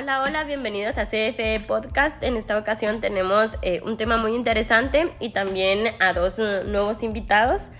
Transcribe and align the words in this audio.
Hola, 0.00 0.22
hola, 0.22 0.44
bienvenidos 0.44 0.96
a 0.96 1.06
CFE 1.06 1.60
Podcast. 1.66 2.22
En 2.22 2.36
esta 2.36 2.56
ocasión 2.56 3.00
tenemos 3.00 3.58
eh, 3.62 3.80
un 3.84 3.96
tema 3.96 4.16
muy 4.16 4.36
interesante 4.36 5.12
y 5.18 5.30
también 5.30 5.92
a 5.98 6.12
dos 6.12 6.38
uh, 6.38 6.62
nuevos 6.68 7.02
invitados. 7.02 7.70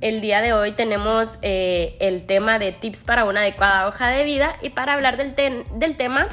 El 0.00 0.22
día 0.22 0.40
de 0.40 0.54
hoy 0.54 0.72
tenemos 0.72 1.38
eh, 1.42 1.98
el 2.00 2.24
tema 2.24 2.58
de 2.58 2.72
tips 2.72 3.04
para 3.04 3.26
una 3.26 3.40
adecuada 3.40 3.86
hoja 3.86 4.08
de 4.08 4.24
vida 4.24 4.54
y 4.62 4.70
para 4.70 4.94
hablar 4.94 5.18
del, 5.18 5.96
tema 5.98 6.28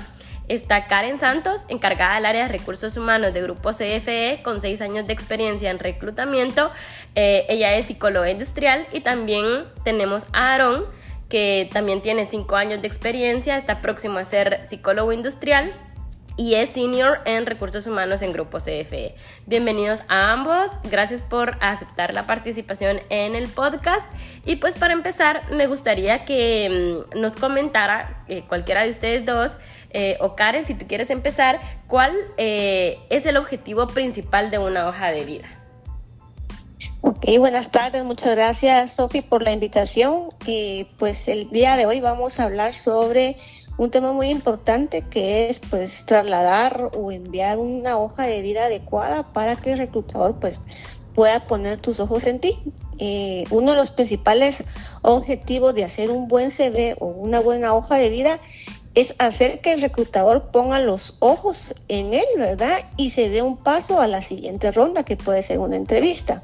está 0.48 0.88
Karen 0.88 1.20
Santos, 1.20 1.66
encargada 1.68 2.16
del 2.16 2.28
área 2.28 2.48
de 2.48 2.58
recursos 2.58 2.96
humanos 2.96 3.34
de 3.34 3.42
Grupo 3.42 3.72
CFE, 3.72 4.40
con 4.42 4.62
seis 4.62 4.80
años 4.80 5.06
de 5.06 5.12
experiencia 5.12 5.70
en 5.70 5.80
reclutamiento. 5.80 6.72
Eh, 7.16 7.46
ella 7.50 7.76
es 7.76 7.88
psicóloga 7.88 8.30
industrial 8.30 8.88
y 8.94 9.02
también 9.02 9.66
tenemos 9.84 10.28
a 10.32 10.54
Aaron 10.54 10.86
que 11.30 11.70
también 11.74 12.02
tiene 12.02 12.26
cinco 12.26 12.56
años 12.56 12.82
de 12.82 12.88
experiencia, 12.88 13.58
está 13.58 13.82
próximo 13.82 14.18
a 14.18 14.26
ser 14.26 14.62
psicólogo 14.68 15.12
industrial 15.12 15.72
y 16.38 16.56
es 16.56 16.72
senior 16.72 17.20
en 17.26 17.46
recursos 17.46 17.88
humanos 17.88 18.22
en 18.22 18.34
Grupo 18.34 18.58
CFE. 18.58 19.16
Bienvenidos 19.46 20.04
a 20.10 20.34
ambos, 20.34 20.72
gracias 20.84 21.22
por 21.22 21.58
aceptar 21.62 22.14
la 22.14 22.28
participación 22.28 23.00
en 23.10 23.36
el 23.36 23.48
podcast. 23.48 24.10
Y 24.46 24.58
pues 24.58 24.78
para 24.78 24.94
empezar, 24.94 25.50
me 25.54 25.68
gustaría 25.68 26.26
que 26.26 27.06
mm, 27.16 27.20
nos 27.20 27.36
comentara 27.38 28.24
eh, 28.28 28.44
cualquiera 28.48 28.84
de 28.84 28.90
ustedes 28.90 29.26
dos, 29.26 29.58
eh, 29.92 30.18
o 30.20 30.36
Karen, 30.36 30.66
si 30.66 30.74
tú 30.74 30.88
quieres 30.88 31.10
empezar, 31.10 31.60
cuál 31.88 32.14
eh, 32.38 33.00
es 33.10 33.26
el 33.26 33.38
objetivo 33.38 33.88
principal 33.88 34.52
de 34.52 34.58
una 34.58 34.88
hoja 34.90 35.12
de 35.12 35.24
vida. 35.24 35.48
Ok, 37.02 37.26
buenas 37.40 37.72
tardes. 37.72 38.04
Muchas 38.04 38.36
gracias, 38.36 38.96
Sofi, 38.96 39.22
por 39.22 39.44
la 39.44 39.52
invitación. 39.52 40.30
Pues 40.98 41.28
el 41.28 41.50
día 41.50 41.78
de 41.78 41.86
hoy 41.86 42.00
vamos 42.00 42.40
a 42.40 42.44
hablar 42.44 42.74
sobre 42.74 43.38
un 43.78 43.92
tema 43.92 44.12
muy 44.12 44.30
importante 44.30 45.02
que 45.02 45.50
es 45.50 45.60
pues 45.60 46.06
trasladar 46.06 46.92
o 46.96 47.12
enviar 47.12 47.58
una 47.58 47.98
hoja 47.98 48.24
de 48.24 48.42
vida 48.42 48.66
adecuada 48.66 49.34
para 49.34 49.56
que 49.56 49.74
el 49.74 49.78
reclutador 49.78 50.40
pues 50.40 50.62
pueda 51.14 51.48
poner 51.48 51.82
tus 51.82 52.00
ojos 52.00 52.26
en 52.26 52.40
ti. 52.40 52.58
Eh, 53.00 53.44
uno 53.50 53.72
de 53.72 53.78
los 53.78 53.92
principales 53.92 54.64
objetivos 55.02 55.76
de 55.76 55.84
hacer 55.84 56.10
un 56.10 56.28
buen 56.28 56.52
CV 56.52 56.96
o 57.00 57.08
una 57.08 57.40
buena 57.40 57.74
hoja 57.74 57.96
de 57.96 58.10
vida 58.10 58.40
es 58.96 59.16
hacer 59.20 59.60
que 59.60 59.74
el 59.74 59.82
reclutador 59.82 60.52
ponga 60.52 60.80
los 60.80 61.16
ojos 61.20 61.76
en 61.90 62.14
él, 62.14 62.26
¿verdad? 62.38 62.80
Y 62.96 63.10
se 63.10 63.30
dé 63.30 63.42
un 63.42 63.58
paso 63.58 64.00
a 64.00 64.08
la 64.08 64.22
siguiente 64.22 64.72
ronda, 64.72 65.04
que 65.04 65.18
puede 65.18 65.44
ser 65.44 65.60
una 65.60 65.76
entrevista. 65.76 66.44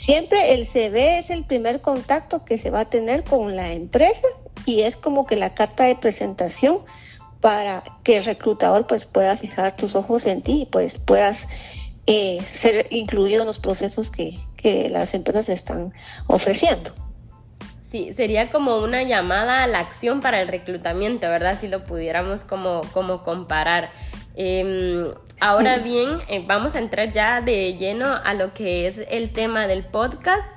Siempre 0.00 0.54
el 0.54 0.64
CV 0.64 1.18
es 1.18 1.28
el 1.28 1.44
primer 1.44 1.82
contacto 1.82 2.42
que 2.42 2.56
se 2.56 2.70
va 2.70 2.80
a 2.80 2.84
tener 2.86 3.22
con 3.22 3.54
la 3.54 3.74
empresa 3.74 4.26
y 4.64 4.80
es 4.80 4.96
como 4.96 5.26
que 5.26 5.36
la 5.36 5.52
carta 5.52 5.84
de 5.84 5.94
presentación 5.94 6.78
para 7.42 7.82
que 8.02 8.16
el 8.16 8.24
reclutador 8.24 8.86
pues 8.86 9.04
pueda 9.04 9.36
fijar 9.36 9.76
tus 9.76 9.94
ojos 9.96 10.24
en 10.24 10.40
ti 10.40 10.62
y 10.62 10.64
pues 10.64 10.98
puedas 10.98 11.48
eh, 12.06 12.40
ser 12.46 12.86
incluido 12.88 13.42
en 13.42 13.46
los 13.46 13.58
procesos 13.58 14.10
que, 14.10 14.38
que 14.56 14.88
las 14.88 15.12
empresas 15.12 15.50
están 15.50 15.90
ofreciendo. 16.28 16.94
Sí, 17.82 18.14
sería 18.14 18.50
como 18.50 18.78
una 18.78 19.02
llamada 19.02 19.64
a 19.64 19.66
la 19.66 19.80
acción 19.80 20.20
para 20.20 20.40
el 20.40 20.48
reclutamiento, 20.48 21.28
¿verdad? 21.28 21.58
Si 21.60 21.68
lo 21.68 21.84
pudiéramos 21.84 22.44
como, 22.44 22.80
como 22.94 23.22
comparar. 23.22 23.90
Em, 24.42 25.04
ahora 25.42 25.76
bien, 25.76 26.22
eh, 26.26 26.42
vamos 26.46 26.74
a 26.74 26.78
entrar 26.78 27.12
ya 27.12 27.42
de 27.42 27.76
lleno 27.76 28.06
a 28.06 28.32
lo 28.32 28.54
que 28.54 28.86
es 28.86 28.98
el 29.10 29.34
tema 29.34 29.66
del 29.66 29.84
podcast. 29.84 30.50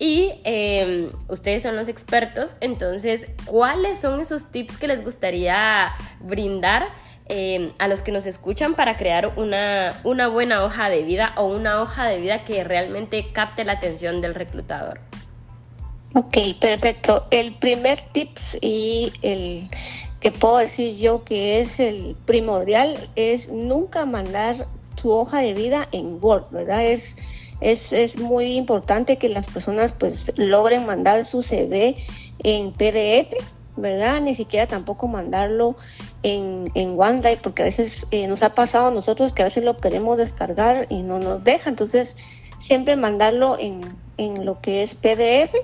Y 0.00 0.32
em, 0.42 1.12
ustedes 1.28 1.62
son 1.62 1.76
los 1.76 1.86
expertos, 1.86 2.56
entonces, 2.60 3.28
¿cuáles 3.44 4.00
son 4.00 4.20
esos 4.20 4.50
tips 4.50 4.76
que 4.76 4.88
les 4.88 5.04
gustaría 5.04 5.92
brindar 6.18 6.88
em, 7.26 7.70
a 7.78 7.86
los 7.86 8.02
que 8.02 8.10
nos 8.10 8.26
escuchan 8.26 8.74
para 8.74 8.96
crear 8.96 9.34
una, 9.36 9.94
una 10.02 10.26
buena 10.26 10.64
hoja 10.64 10.88
de 10.88 11.04
vida 11.04 11.32
o 11.36 11.44
una 11.44 11.80
hoja 11.80 12.06
de 12.06 12.18
vida 12.18 12.44
que 12.44 12.64
realmente 12.64 13.30
capte 13.32 13.64
la 13.64 13.74
atención 13.74 14.20
del 14.20 14.34
reclutador? 14.34 14.98
Ok, 16.14 16.38
perfecto. 16.60 17.24
El 17.30 17.54
primer 17.54 18.00
tips 18.00 18.58
y 18.60 19.12
el 19.22 19.70
que 20.22 20.30
puedo 20.30 20.58
decir 20.58 20.96
yo 20.96 21.24
que 21.24 21.60
es 21.60 21.80
el 21.80 22.16
primordial 22.26 22.96
es 23.16 23.50
nunca 23.50 24.06
mandar 24.06 24.68
tu 25.00 25.10
hoja 25.10 25.40
de 25.40 25.52
vida 25.52 25.88
en 25.90 26.18
Word, 26.22 26.44
¿verdad? 26.52 26.86
Es, 26.86 27.16
es, 27.60 27.92
es 27.92 28.18
muy 28.18 28.56
importante 28.56 29.16
que 29.18 29.28
las 29.28 29.48
personas 29.48 29.92
pues 29.92 30.32
logren 30.36 30.86
mandar 30.86 31.24
su 31.24 31.42
CV 31.42 31.96
en 32.44 32.70
PDF, 32.70 33.34
¿verdad? 33.76 34.20
Ni 34.20 34.36
siquiera 34.36 34.68
tampoco 34.68 35.08
mandarlo 35.08 35.74
en, 36.22 36.70
en 36.74 36.98
OneDrive, 36.98 37.40
porque 37.42 37.62
a 37.62 37.64
veces 37.64 38.06
eh, 38.12 38.28
nos 38.28 38.44
ha 38.44 38.54
pasado 38.54 38.86
a 38.86 38.90
nosotros 38.92 39.32
que 39.32 39.42
a 39.42 39.46
veces 39.46 39.64
lo 39.64 39.78
queremos 39.78 40.18
descargar 40.18 40.86
y 40.88 41.02
no 41.02 41.18
nos 41.18 41.42
deja. 41.42 41.68
Entonces, 41.68 42.14
siempre 42.58 42.94
mandarlo 42.94 43.58
en, 43.58 43.80
en 44.18 44.46
lo 44.46 44.60
que 44.60 44.84
es 44.84 44.94
PDF. 44.94 45.54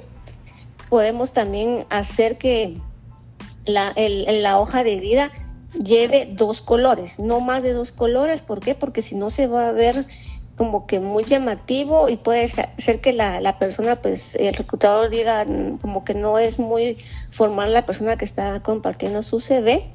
Podemos 0.88 1.32
también 1.32 1.86
hacer 1.90 2.38
que 2.38 2.78
la, 3.68 3.94
la 3.96 4.58
hoja 4.58 4.82
de 4.82 5.00
vida 5.00 5.30
lleve 5.72 6.28
dos 6.32 6.62
colores, 6.62 7.18
no 7.18 7.40
más 7.40 7.62
de 7.62 7.72
dos 7.72 7.92
colores. 7.92 8.42
¿Por 8.42 8.60
qué? 8.60 8.74
Porque 8.74 9.02
si 9.02 9.14
no 9.14 9.30
se 9.30 9.46
va 9.46 9.68
a 9.68 9.72
ver 9.72 10.06
como 10.56 10.86
que 10.86 10.98
muy 10.98 11.24
llamativo 11.24 12.08
y 12.08 12.16
puede 12.16 12.48
ser 12.48 13.00
que 13.00 13.12
la, 13.12 13.40
la, 13.40 13.58
persona, 13.60 13.96
pues 13.96 14.34
el 14.34 14.52
reclutador 14.54 15.08
diga 15.08 15.44
mm, 15.44 15.78
como 15.78 16.04
que 16.04 16.14
no 16.14 16.38
es 16.38 16.58
muy 16.58 16.98
formal 17.30 17.72
la 17.72 17.86
persona 17.86 18.16
que 18.16 18.24
está 18.24 18.60
compartiendo 18.60 19.22
su 19.22 19.38
CV. 19.38 19.88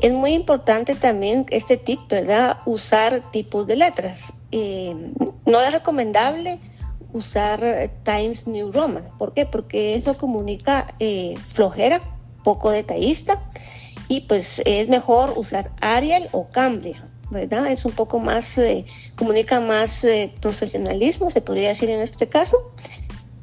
Es 0.00 0.12
muy 0.12 0.32
importante 0.32 0.94
también 0.94 1.44
este 1.50 1.76
tip, 1.76 2.00
¿verdad? 2.08 2.58
Usar 2.64 3.30
tipos 3.30 3.66
de 3.66 3.76
letras. 3.76 4.32
Eh, 4.52 5.12
no 5.44 5.60
es 5.60 5.72
recomendable 5.72 6.60
usar 7.12 7.90
Times 8.02 8.46
New 8.46 8.72
Roman. 8.72 9.04
¿Por 9.18 9.34
qué? 9.34 9.46
Porque 9.46 9.94
eso 9.94 10.16
comunica 10.16 10.94
eh, 10.98 11.36
flojera 11.46 12.00
poco 12.44 12.70
detallista 12.70 13.42
y 14.08 14.22
pues 14.22 14.62
es 14.64 14.88
mejor 14.88 15.32
usar 15.36 15.72
Arial 15.80 16.28
o 16.32 16.48
Cambria, 16.48 17.04
¿verdad? 17.30 17.66
Es 17.72 17.84
un 17.84 17.92
poco 17.92 18.20
más, 18.20 18.58
eh, 18.58 18.84
comunica 19.16 19.60
más 19.60 20.04
eh, 20.04 20.32
profesionalismo, 20.40 21.30
se 21.30 21.40
podría 21.40 21.68
decir 21.68 21.90
en 21.90 22.00
este 22.00 22.28
caso. 22.28 22.72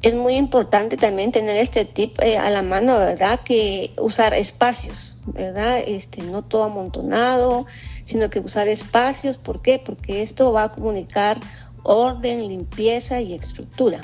Es 0.00 0.14
muy 0.14 0.34
importante 0.34 0.96
también 0.96 1.30
tener 1.30 1.56
este 1.56 1.84
tip 1.84 2.18
eh, 2.20 2.36
a 2.36 2.50
la 2.50 2.62
mano, 2.62 2.98
¿verdad? 2.98 3.40
Que 3.44 3.92
usar 3.98 4.34
espacios, 4.34 5.18
¿verdad? 5.26 5.80
Este, 5.86 6.22
no 6.22 6.42
todo 6.42 6.64
amontonado, 6.64 7.66
sino 8.06 8.28
que 8.30 8.40
usar 8.40 8.66
espacios. 8.66 9.38
¿Por 9.38 9.62
qué? 9.62 9.80
Porque 9.84 10.22
esto 10.22 10.52
va 10.52 10.64
a 10.64 10.72
comunicar 10.72 11.38
orden, 11.84 12.48
limpieza 12.48 13.20
y 13.20 13.34
estructura. 13.34 14.00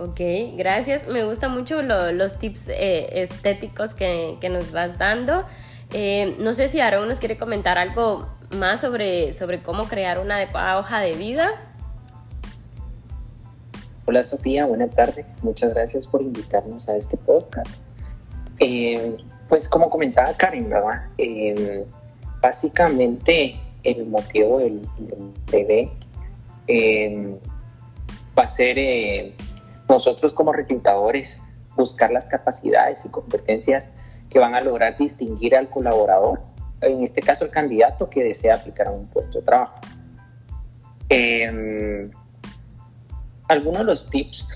Ok, 0.00 0.20
gracias. 0.56 1.08
Me 1.08 1.24
gustan 1.24 1.52
mucho 1.52 1.82
los 1.82 2.38
tips 2.38 2.68
eh, 2.68 3.22
estéticos 3.22 3.94
que, 3.94 4.38
nos 4.48 4.70
vas 4.70 4.96
dando. 4.96 5.44
Eh, 5.92 6.36
no 6.38 6.54
sé 6.54 6.68
si 6.68 6.78
Aaron 6.78 7.08
nos 7.08 7.18
quiere 7.18 7.36
comentar 7.36 7.78
algo 7.78 8.28
más 8.56 8.80
sobre, 8.80 9.32
sobre 9.32 9.60
cómo 9.60 9.88
crear 9.88 10.20
una 10.20 10.36
adecuada 10.36 10.78
hoja 10.78 11.00
de 11.00 11.14
vida. 11.14 11.50
Hola 14.06 14.22
Sofía, 14.22 14.66
buenas 14.66 14.94
tardes. 14.94 15.26
Muchas 15.42 15.74
gracias 15.74 16.06
por 16.06 16.22
invitarnos 16.22 16.88
a 16.88 16.96
este 16.96 17.16
podcast. 17.16 17.68
Eh, 18.60 19.16
pues 19.48 19.68
como 19.68 19.90
comentaba 19.90 20.32
Karen, 20.34 20.70
¿verdad? 20.70 21.06
básicamente 22.40 23.58
el 23.82 24.06
motivo 24.06 24.60
del, 24.60 24.80
del 24.98 25.32
bebé 25.50 25.90
va 28.38 28.44
a 28.44 28.48
ser 28.48 28.78
nosotros 29.88 30.32
como 30.32 30.52
reclutadores 30.52 31.40
buscar 31.76 32.10
las 32.10 32.26
capacidades 32.26 33.04
y 33.04 33.08
competencias 33.08 33.92
que 34.28 34.38
van 34.38 34.54
a 34.54 34.60
lograr 34.60 34.96
distinguir 34.96 35.56
al 35.56 35.68
colaborador, 35.68 36.40
en 36.80 37.02
este 37.02 37.22
caso 37.22 37.44
el 37.44 37.50
candidato 37.50 38.10
que 38.10 38.24
desea 38.24 38.56
aplicar 38.56 38.88
a 38.88 38.90
un 38.90 39.06
puesto 39.06 39.38
de 39.38 39.44
trabajo. 39.44 39.76
Eh, 41.08 42.10
algunos 43.48 43.78
de 43.78 43.84
los 43.84 44.10
tips 44.10 44.46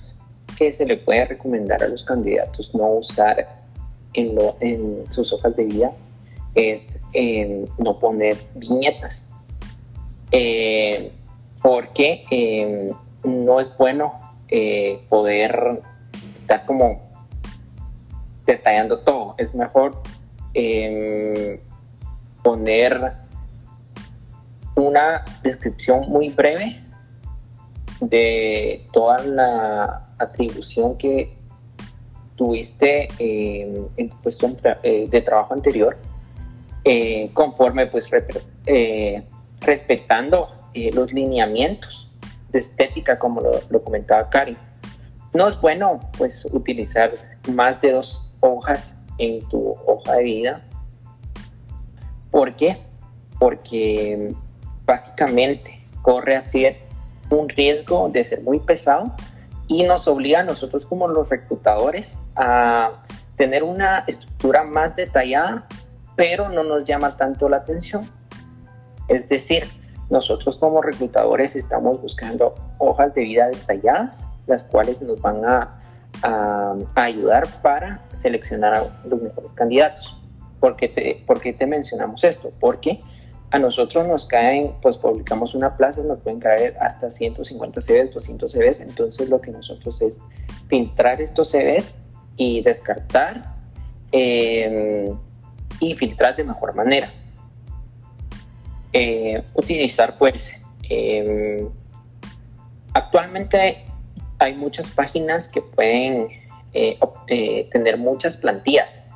que 0.56 0.70
se 0.70 0.84
le 0.84 0.98
puede 0.98 1.24
recomendar 1.24 1.82
a 1.82 1.88
los 1.88 2.04
candidatos 2.04 2.74
no 2.74 2.86
usar 2.88 3.64
en, 4.12 4.38
en 4.60 5.10
sus 5.10 5.32
hojas 5.32 5.56
de 5.56 5.64
vida 5.64 5.92
es 6.54 6.98
em, 7.14 7.64
no 7.78 7.98
poner 7.98 8.36
viñetas, 8.54 9.28
eh, 10.30 11.10
porque 11.62 12.22
em, 12.30 12.88
no 13.24 13.60
es 13.60 13.74
bueno 13.78 14.21
eh, 14.54 15.00
poder 15.08 15.80
estar 16.34 16.66
como 16.66 17.00
detallando 18.44 18.98
todo. 18.98 19.34
Es 19.38 19.54
mejor 19.54 20.02
em, 20.52 21.58
poner 22.42 23.14
una 24.76 25.24
descripción 25.42 26.06
muy 26.10 26.28
breve 26.28 26.84
de 28.02 28.86
toda 28.92 29.24
la 29.24 30.08
atribución 30.18 30.98
que 30.98 31.34
tuviste 32.36 33.08
em, 33.18 33.86
en 33.96 34.10
tu 34.10 34.16
puesto 34.18 34.54
eh, 34.82 35.08
de 35.08 35.20
trabajo 35.22 35.54
anterior 35.54 35.96
eh, 36.84 37.30
conforme 37.32 37.86
pues 37.86 38.10
respetando 39.60 40.48
los 40.92 41.14
lineamientos 41.14 42.11
de 42.52 42.58
estética 42.58 43.18
como 43.18 43.40
lo, 43.40 43.60
lo, 43.70 43.82
comentaba 43.82 44.28
Cari. 44.30 44.56
No 45.34 45.48
es 45.48 45.60
bueno 45.60 45.98
pues 46.18 46.46
utilizar 46.52 47.10
más 47.52 47.80
de 47.80 47.92
dos 47.92 48.30
hojas 48.40 48.96
en 49.18 49.46
tu 49.48 49.74
hoja 49.86 50.16
de 50.16 50.22
vida. 50.22 50.62
¿Por 52.30 52.54
qué? 52.56 52.78
Porque 53.38 54.34
básicamente 54.84 55.86
corre 56.02 56.36
así 56.36 56.66
un 57.30 57.48
riesgo 57.48 58.08
de 58.10 58.24
ser 58.24 58.42
muy 58.42 58.60
pesado 58.60 59.14
y 59.68 59.84
nos 59.84 60.06
obliga 60.06 60.40
a 60.40 60.44
nosotros 60.44 60.84
como 60.84 61.08
los 61.08 61.28
reclutadores 61.28 62.18
a 62.36 63.02
tener 63.36 63.62
una 63.62 64.04
estructura 64.06 64.64
más 64.64 64.96
detallada, 64.96 65.66
pero 66.14 66.48
no 66.50 66.62
nos 66.62 66.84
llama 66.84 67.16
tanto 67.16 67.48
la 67.48 67.58
atención. 67.58 68.08
Es 69.08 69.28
decir, 69.28 69.66
nosotros 70.12 70.58
como 70.58 70.82
reclutadores 70.82 71.56
estamos 71.56 72.00
buscando 72.02 72.54
hojas 72.76 73.14
de 73.14 73.22
vida 73.22 73.48
detalladas, 73.48 74.28
las 74.46 74.62
cuales 74.62 75.00
nos 75.00 75.20
van 75.22 75.42
a, 75.44 75.78
ayudar 76.94 77.48
para 77.62 78.02
seleccionar 78.14 78.74
a 78.74 78.84
los 79.08 79.22
mejores 79.22 79.50
candidatos. 79.52 80.20
¿Por 80.60 80.76
qué, 80.76 80.88
te, 80.88 81.22
¿Por 81.26 81.40
qué 81.40 81.54
te 81.54 81.66
mencionamos 81.66 82.22
esto? 82.22 82.52
Porque 82.60 83.00
a 83.50 83.58
nosotros 83.58 84.06
nos 84.06 84.26
caen, 84.26 84.74
pues 84.82 84.98
publicamos 84.98 85.54
una 85.54 85.74
plaza, 85.78 86.02
nos 86.02 86.20
pueden 86.20 86.38
caer 86.38 86.76
hasta 86.78 87.10
150 87.10 87.80
CVs, 87.80 88.12
200 88.12 88.52
CVs, 88.52 88.80
entonces 88.82 89.30
lo 89.30 89.40
que 89.40 89.50
nosotros 89.50 90.02
es 90.02 90.20
filtrar 90.68 91.22
estos 91.22 91.50
CVs 91.50 91.96
y 92.36 92.60
descartar 92.60 93.56
em, 94.12 95.16
y 95.80 95.96
filtrar 95.96 96.36
de 96.36 96.44
mejor 96.44 96.74
manera. 96.74 97.08
Eh, 98.92 99.42
utilizar 99.54 100.18
pues, 100.18 100.54
em, 100.88 101.68
actualmente 102.94 103.86
hay 104.38 104.54
muchas 104.54 104.90
páginas 104.90 105.48
que 105.48 105.62
pueden 105.62 106.28
eh, 106.72 106.98
eh, 107.28 107.68
tener 107.72 107.98
muchas 107.98 108.36
plantillas 108.36 109.06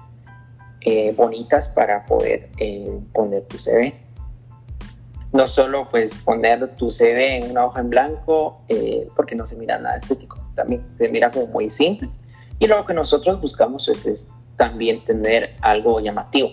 bonitas 1.17 1.69
para 1.69 2.05
poder 2.05 2.49
poner 3.13 3.43
tu 3.49 3.59
CV 3.59 4.07
no 5.37 5.47
solo 5.47 5.89
pues 5.91 6.15
poner 6.15 6.75
tu 6.77 6.91
CV 6.91 7.37
en 7.37 7.51
una 7.51 7.67
hoja 7.67 7.81
en 7.81 7.91
blanco 7.91 8.59
eh, 8.69 9.09
porque 9.15 9.35
no 9.35 9.45
se 9.45 9.57
mira 9.57 9.79
nada 9.79 9.97
estético, 9.97 10.39
también 10.55 10.85
se 10.99 11.09
mira 11.09 11.31
como 11.31 11.47
muy 11.47 11.71
simple. 11.71 12.09
Y 12.59 12.67
lo 12.67 12.85
que 12.87 12.95
nosotros 12.95 13.41
buscamos 13.41 13.89
es, 13.89 14.31
también 14.57 15.05
tener 15.05 15.55
algo 15.61 16.01
llamativo. 16.01 16.51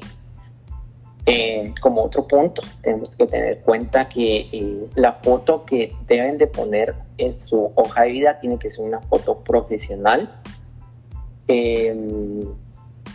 Eh, 1.26 1.74
como 1.82 2.04
otro 2.04 2.28
punto, 2.28 2.62
tenemos 2.82 3.16
que 3.16 3.26
tener 3.26 3.62
cuenta 3.62 4.10
que 4.10 4.50
eh, 4.52 4.88
la 4.96 5.14
foto 5.14 5.64
que 5.66 5.96
deben 6.06 6.38
de 6.38 6.48
poner 6.48 6.96
en 7.18 7.32
su 7.32 7.72
hoja 7.76 8.04
de 8.04 8.10
vida 8.10 8.40
tiene 8.42 8.60
que 8.60 8.70
ser 8.70 8.84
una 8.84 9.00
foto 9.02 9.40
profesional. 9.40 10.30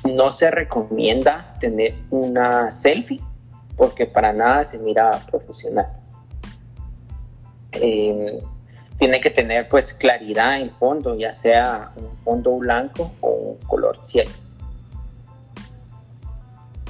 no 0.04 0.30
se 0.30 0.50
recomienda 0.50 1.54
tener 1.60 1.94
una 2.10 2.70
selfie 2.70 3.20
porque 3.78 4.06
para 4.06 4.32
nada 4.32 4.64
se 4.64 4.78
mira 4.78 5.10
profesional. 5.30 5.88
Eh, 7.72 8.42
tiene 8.98 9.20
que 9.20 9.30
tener 9.30 9.68
pues 9.68 9.94
claridad 9.94 10.60
en 10.60 10.70
fondo, 10.72 11.14
ya 11.14 11.32
sea 11.32 11.92
un 11.96 12.16
fondo 12.18 12.56
blanco 12.56 13.12
o 13.20 13.30
un 13.30 13.56
color 13.68 14.04
cielo. 14.04 14.30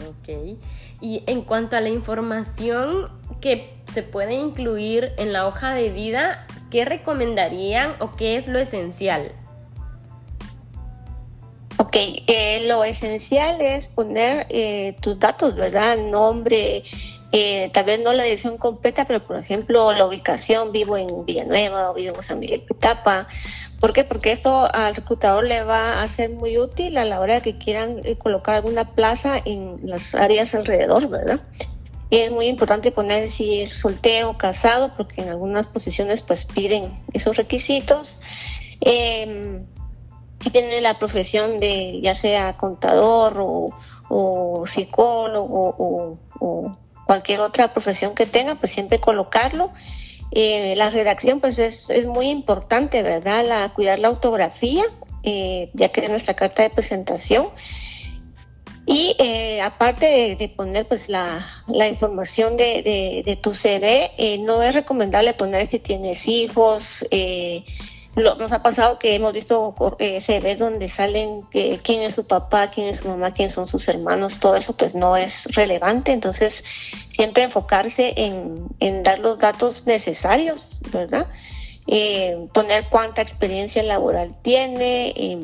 Ok. 0.08 0.58
Y 1.00 1.22
en 1.26 1.42
cuanto 1.42 1.76
a 1.76 1.80
la 1.80 1.88
información 1.88 3.08
que 3.40 3.74
se 3.92 4.02
puede 4.02 4.34
incluir 4.34 5.12
en 5.16 5.32
la 5.32 5.46
hoja 5.46 5.74
de 5.74 5.90
vida, 5.90 6.46
¿qué 6.70 6.84
recomendarían 6.84 7.94
o 8.00 8.16
qué 8.16 8.36
es 8.36 8.48
lo 8.48 8.58
esencial? 8.58 9.32
Ok, 11.78 11.94
eh, 11.94 12.64
lo 12.66 12.82
esencial 12.82 13.60
es 13.60 13.86
poner 13.86 14.46
eh, 14.50 14.96
tus 15.00 15.18
datos, 15.18 15.54
¿verdad? 15.54 15.96
Nombre, 15.96 16.82
eh, 17.30 17.70
tal 17.72 17.84
vez 17.84 18.00
no 18.00 18.12
la 18.12 18.24
dirección 18.24 18.58
completa, 18.58 19.04
pero 19.04 19.24
por 19.24 19.36
ejemplo 19.36 19.92
la 19.92 20.04
ubicación, 20.06 20.72
vivo 20.72 20.96
en 20.96 21.24
Villanueva 21.24 21.90
o 21.90 21.94
vivo 21.94 22.16
en 22.16 22.22
San 22.22 22.40
Miguel 22.40 22.62
Pitapa. 22.62 23.28
¿Por 23.80 23.92
qué? 23.92 24.04
Porque 24.04 24.32
esto 24.32 24.68
al 24.74 24.94
reclutador 24.94 25.46
le 25.46 25.62
va 25.62 26.02
a 26.02 26.08
ser 26.08 26.30
muy 26.30 26.58
útil 26.58 26.96
a 26.98 27.04
la 27.04 27.20
hora 27.20 27.40
que 27.40 27.58
quieran 27.58 28.02
colocar 28.18 28.56
alguna 28.56 28.94
plaza 28.94 29.40
en 29.44 29.78
las 29.82 30.14
áreas 30.14 30.54
alrededor, 30.54 31.08
¿verdad? 31.08 31.40
Y 32.10 32.16
es 32.16 32.30
muy 32.32 32.46
importante 32.46 32.90
poner 32.90 33.28
si 33.28 33.60
es 33.60 33.70
soltero 33.70 34.30
o 34.30 34.38
casado, 34.38 34.92
porque 34.96 35.20
en 35.20 35.28
algunas 35.28 35.66
posiciones 35.66 36.22
pues 36.22 36.44
piden 36.44 36.98
esos 37.12 37.36
requisitos. 37.36 38.20
Eh, 38.80 39.64
tiene 40.52 40.80
la 40.80 40.98
profesión 40.98 41.60
de 41.60 42.00
ya 42.00 42.14
sea 42.14 42.56
contador 42.56 43.36
o, 43.38 44.64
psicólogo 44.66 45.74
o, 46.40 46.72
cualquier 47.06 47.40
otra 47.40 47.72
profesión 47.72 48.14
que 48.14 48.26
tenga, 48.26 48.54
pues 48.56 48.72
siempre 48.72 48.98
colocarlo. 48.98 49.72
Eh, 50.30 50.74
la 50.76 50.90
redacción 50.90 51.40
pues 51.40 51.58
es, 51.58 51.90
es, 51.90 52.06
muy 52.06 52.28
importante, 52.28 53.02
¿verdad? 53.02 53.46
La, 53.46 53.72
cuidar 53.72 53.98
la 53.98 54.10
ortografía, 54.10 54.84
eh, 55.22 55.70
ya 55.74 55.88
que 55.90 56.00
es 56.00 56.10
nuestra 56.10 56.34
carta 56.34 56.62
de 56.62 56.70
presentación. 56.70 57.46
Y 58.86 59.14
eh, 59.18 59.60
aparte 59.60 60.36
de, 60.36 60.48
poner 60.48 60.86
pues 60.86 61.08
la, 61.08 61.46
la 61.66 61.88
información 61.88 62.56
de, 62.56 63.22
de, 63.24 63.36
tu 63.36 63.52
CV, 63.54 64.38
no 64.40 64.62
es 64.62 64.74
recomendable 64.74 65.34
poner 65.34 65.66
si 65.66 65.78
tienes 65.78 66.26
hijos, 66.26 67.06
nos 68.18 68.52
ha 68.52 68.62
pasado 68.62 68.98
que 68.98 69.14
hemos 69.14 69.32
visto 69.32 69.74
eh, 69.98 70.56
donde 70.58 70.88
salen 70.88 71.42
que, 71.50 71.80
quién 71.82 72.02
es 72.02 72.14
su 72.14 72.26
papá, 72.26 72.68
quién 72.70 72.88
es 72.88 72.98
su 72.98 73.08
mamá, 73.08 73.32
quién 73.32 73.50
son 73.50 73.68
sus 73.68 73.88
hermanos, 73.88 74.40
todo 74.40 74.56
eso 74.56 74.76
pues 74.76 74.94
no 74.94 75.16
es 75.16 75.44
relevante, 75.54 76.12
entonces 76.12 76.64
siempre 77.10 77.44
enfocarse 77.44 78.14
en, 78.16 79.02
dar 79.02 79.20
los 79.20 79.38
datos 79.38 79.86
necesarios, 79.86 80.80
¿verdad? 80.90 81.28
Eh, 81.86 82.48
poner 82.52 82.86
cuánta 82.90 83.22
experiencia 83.22 83.82
laboral 83.82 84.34
tiene. 84.42 85.08
Eh, 85.16 85.38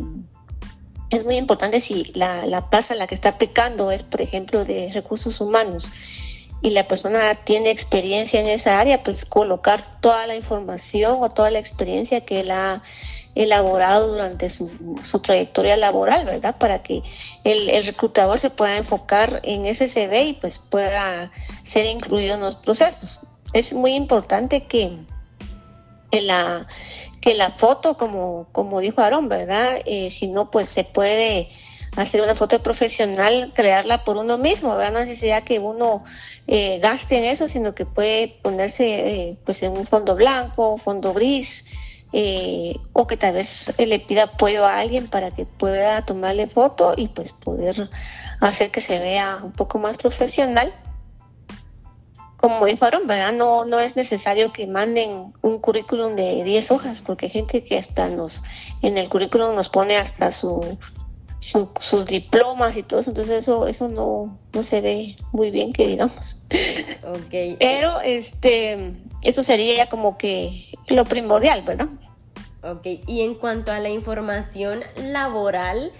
es 1.11 1.25
muy 1.25 1.37
importante 1.37 1.81
si 1.81 2.05
la, 2.15 2.47
la 2.47 2.71
plaza 2.71 2.95
la 2.95 3.07
que 3.07 3.15
está 3.15 3.31
aplicando 3.31 3.91
es, 3.93 4.03
por 4.03 4.21
ejemplo, 4.21 4.65
de 4.65 4.91
recursos 4.93 5.41
humanos 5.41 5.91
y 6.65 6.71
la 6.71 6.89
persona 6.89 7.35
tiene 7.35 7.71
experiencia 7.71 8.41
en 8.41 8.47
esa 8.47 8.81
área, 8.81 9.03
pues 9.03 9.27
colocar 9.27 9.83
toda 10.01 10.27
la 10.27 10.35
información 10.35 11.19
o 11.21 11.31
toda 11.31 11.51
la 11.51 11.59
experiencia 11.59 12.25
que 12.25 12.41
él 12.41 12.51
ha 12.51 12.83
elaborado 13.35 14.09
durante 14.09 14.49
su, 14.49 14.71
trayectoria 15.23 15.77
laboral, 15.77 16.25
¿verdad? 16.25 16.57
Para 16.57 16.83
que 16.83 17.03
el, 17.45 17.85
reclutador 17.85 18.39
se 18.39 18.49
pueda 18.49 18.79
enfocar 18.79 19.43
en 19.45 19.67
ese 19.67 19.89
CV 19.89 20.25
y 20.25 20.33
pues 20.33 20.59
pueda 20.59 21.31
ser 21.65 21.85
incluido 21.85 22.37
en 22.37 22.41
los 22.41 22.57
procesos. 22.57 23.21
Es 23.53 23.75
muy 23.75 23.93
importante 23.95 24.65
que, 24.65 25.05
la, 26.13 26.67
que 27.21 27.35
la 27.35 27.51
foto, 27.51 27.99
como, 27.99 28.49
como 28.53 28.81
dijo 28.81 29.03
Aaron, 29.03 29.29
¿verdad? 29.29 29.81
Eh, 29.85 30.09
si 30.09 30.29
no, 30.29 30.51
pues 30.51 30.71
se 30.71 30.85
puede 30.85 31.51
hacer 31.97 32.23
una 32.23 32.35
foto 32.35 32.63
profesional, 32.63 33.53
crearla 33.55 34.05
por 34.05 34.17
uno 34.17 34.39
mismo, 34.39 34.77
¿verdad? 34.77 34.93
No 34.93 35.01
necesidad 35.01 35.45
que 35.45 35.59
uno 35.59 35.99
eh, 36.47 36.79
gaste 36.81 37.19
en 37.19 37.25
eso, 37.25 37.49
sino 37.49 37.75
que 37.75 37.87
puede 37.87 38.29
ponerse 38.43 39.31
eh, 39.31 39.39
pues 39.45 39.63
en 39.63 39.73
un 39.73 39.87
fondo 39.87 40.15
blanco, 40.15 40.77
fondo 40.79 41.15
gris, 41.15 41.65
eh, 42.13 42.77
o 42.93 43.07
que 43.07 43.17
tal 43.17 43.35
vez 43.35 43.73
le 43.79 43.99
pida 43.99 44.25
apoyo 44.25 44.65
a 44.65 44.79
alguien 44.79 45.09
para 45.09 45.33
que 45.33 45.47
pueda 45.47 46.05
tomarle 46.05 46.47
foto 46.47 46.95
y 46.97 47.09
pues 47.09 47.33
poder 47.33 47.91
hacer 48.41 48.71
que 48.71 48.81
se 48.81 48.99
vea 48.99 49.39
un 49.43 49.53
poco 49.53 49.79
más 49.79 49.97
profesional. 49.97 50.73
Como 52.37 52.67
dijo 52.67 52.85
Aaron, 52.85 53.07
¿verdad? 53.07 53.33
No, 53.33 53.65
no 53.65 53.81
es 53.81 53.97
necesario 53.97 54.53
que 54.53 54.67
manden 54.67 55.33
un 55.41 55.59
currículum 55.61 56.15
de 56.15 56.45
10 56.45 56.73
hojas, 56.73 57.03
porque 57.03 57.27
hay 57.27 57.33
gente 57.33 57.65
que 57.65 57.79
hasta 57.79 58.11
nos, 58.11 58.43
en 58.83 58.99
el 58.99 59.09
currículum 59.09 59.55
nos 59.55 59.71
pone 59.71 59.97
hasta 59.97 60.31
su 60.31 60.77
sus 61.45 62.07
diplomas 62.07 62.77
y 62.77 62.83
todo 62.83 63.01
eso, 63.01 63.11
entonces 63.11 63.41
eso, 63.41 63.67
eso 63.67 63.89
no, 63.89 64.39
no 64.53 64.63
se 64.63 64.81
ve 64.81 65.17
muy 65.33 65.51
bien 65.51 65.73
que 65.73 65.87
digamos. 65.87 66.39
Okay. 67.27 67.57
Pero 67.61 68.01
este, 68.01 68.95
eso 69.23 69.43
sería 69.43 69.77
ya 69.77 69.89
como 69.89 70.17
que 70.17 70.67
lo 70.89 71.05
primordial, 71.05 71.63
¿verdad? 71.63 71.89
Ok, 72.63 72.87
y 73.07 73.21
en 73.21 73.35
cuanto 73.35 73.73
a 73.73 73.81
la 73.81 73.91
información 73.91 74.81
laboral, 74.97 75.93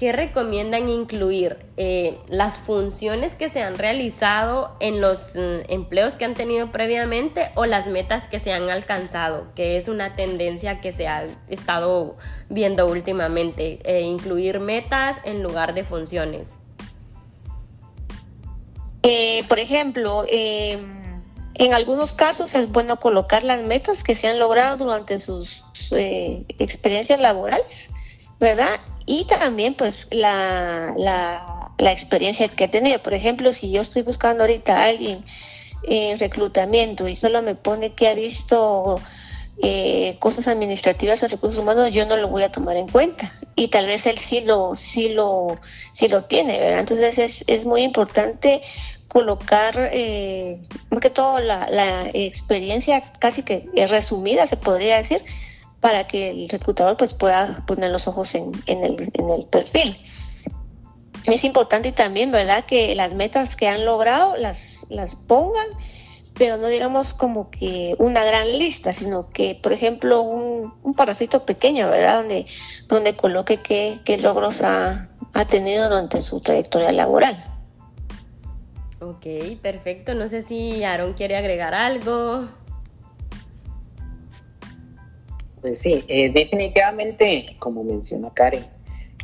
¿qué 0.00 0.12
recomiendan 0.12 0.88
incluir? 0.88 1.58
Eh, 1.76 2.18
las 2.26 2.56
funciones 2.56 3.34
que 3.34 3.50
se 3.50 3.62
han 3.62 3.76
realizado 3.76 4.74
en 4.80 5.02
los 5.02 5.36
mm, 5.36 5.68
empleos 5.68 6.16
que 6.16 6.24
han 6.24 6.32
tenido 6.32 6.72
previamente 6.72 7.50
o 7.54 7.66
las 7.66 7.86
metas 7.86 8.24
que 8.24 8.40
se 8.40 8.50
han 8.54 8.70
alcanzado, 8.70 9.48
que 9.54 9.76
es 9.76 9.88
una 9.88 10.16
tendencia 10.16 10.80
que 10.80 10.94
se 10.94 11.06
ha 11.06 11.26
estado 11.50 12.16
viendo 12.48 12.86
últimamente, 12.86 13.78
eh, 13.84 14.00
incluir 14.00 14.58
metas 14.58 15.18
en 15.24 15.42
lugar 15.42 15.74
de 15.74 15.84
funciones. 15.84 16.60
Eh, 19.02 19.44
por 19.50 19.58
ejemplo, 19.58 20.24
em, 20.30 21.20
en 21.56 21.74
algunos 21.74 22.14
casos 22.14 22.54
es 22.54 22.72
bueno 22.72 22.96
colocar 22.96 23.44
las 23.44 23.64
metas 23.64 24.02
que 24.02 24.14
se 24.14 24.28
han 24.28 24.38
logrado 24.38 24.78
durante 24.78 25.18
sus 25.18 25.62
eh, 25.92 26.46
experiencias 26.58 27.20
laborales, 27.20 27.90
¿verdad? 28.38 28.80
Y 29.10 29.24
también 29.24 29.74
pues 29.74 30.06
la, 30.12 30.94
la, 30.96 31.90
experiencia 31.90 32.46
que 32.46 32.62
ha 32.62 32.70
tenido. 32.70 33.02
Por 33.02 33.12
ejemplo, 33.12 33.52
si 33.52 33.72
yo 33.72 33.82
estoy 33.82 34.02
buscando 34.02 34.44
ahorita 34.44 34.76
a 34.76 34.84
alguien 34.84 35.24
en 35.82 36.16
reclutamiento 36.20 37.08
y 37.08 37.16
solo 37.16 37.42
me 37.42 37.56
pone 37.56 37.92
que 37.94 38.06
ha 38.06 38.14
visto 38.14 39.00
eh, 39.64 40.14
cosas 40.20 40.46
administrativas 40.46 41.24
a 41.24 41.26
recursos 41.26 41.58
humanos, 41.58 41.90
yo 41.90 42.06
no 42.06 42.16
lo 42.18 42.28
voy 42.28 42.44
a 42.44 42.52
tomar 42.52 42.76
en 42.76 42.86
cuenta. 42.86 43.32
Y 43.56 43.66
tal 43.66 43.86
vez 43.86 44.06
él 44.06 44.18
sí 44.18 44.42
lo, 44.42 44.76
sí 44.76 45.08
lo, 45.08 45.58
sí 45.92 46.06
lo 46.06 46.22
tiene, 46.22 46.60
¿verdad? 46.60 46.78
Entonces 46.78 47.18
es, 47.18 47.44
es 47.48 47.64
muy 47.64 47.82
importante 47.82 48.62
colocar, 49.08 49.90
eh, 49.92 50.60
más 50.88 51.00
todo, 51.12 51.40
la, 51.40 51.68
la 51.68 52.08
experiencia 52.14 53.02
casi 53.18 53.42
que 53.42 53.68
resumida, 53.88 54.46
se 54.46 54.56
podría 54.56 54.98
decir, 54.98 55.20
para 55.80 56.06
que 56.06 56.30
el 56.30 56.48
reclutador 56.48 56.96
pues 56.96 57.14
pueda 57.14 57.64
poner 57.66 57.90
los 57.90 58.06
ojos 58.06 58.34
en, 58.34 58.52
en, 58.66 58.84
el, 58.84 59.10
en 59.14 59.30
el 59.30 59.46
perfil. 59.46 59.96
Es 61.26 61.44
importante 61.44 61.92
también, 61.92 62.30
¿verdad?, 62.30 62.64
que 62.64 62.94
las 62.94 63.14
metas 63.14 63.56
que 63.56 63.68
han 63.68 63.84
logrado 63.84 64.36
las, 64.36 64.86
las 64.88 65.16
pongan 65.16 65.66
pero 66.40 66.56
no 66.56 66.68
digamos 66.68 67.12
como 67.12 67.50
que 67.50 67.94
una 67.98 68.24
gran 68.24 68.58
lista, 68.58 68.92
sino 68.92 69.28
que, 69.28 69.60
por 69.62 69.74
ejemplo, 69.74 70.22
un, 70.22 70.72
un 70.82 70.94
parrafito 70.94 71.44
pequeño, 71.44 71.90
¿verdad? 71.90 72.20
Donde, 72.20 72.46
donde 72.88 73.14
coloque 73.14 73.58
qué, 73.58 73.98
qué 74.06 74.16
logros 74.16 74.62
ha, 74.62 75.10
ha 75.34 75.44
tenido 75.44 75.86
durante 75.86 76.22
su 76.22 76.40
trayectoria 76.40 76.92
laboral. 76.92 77.36
Ok, 79.00 79.26
perfecto. 79.60 80.14
No 80.14 80.28
sé 80.28 80.42
si 80.42 80.82
Aaron 80.82 81.12
quiere 81.12 81.36
agregar 81.36 81.74
algo. 81.74 82.48
Pues 85.60 85.78
sí, 85.78 86.04
eh, 86.08 86.32
definitivamente, 86.32 87.56
como 87.58 87.84
menciona 87.84 88.30
Karen, 88.32 88.64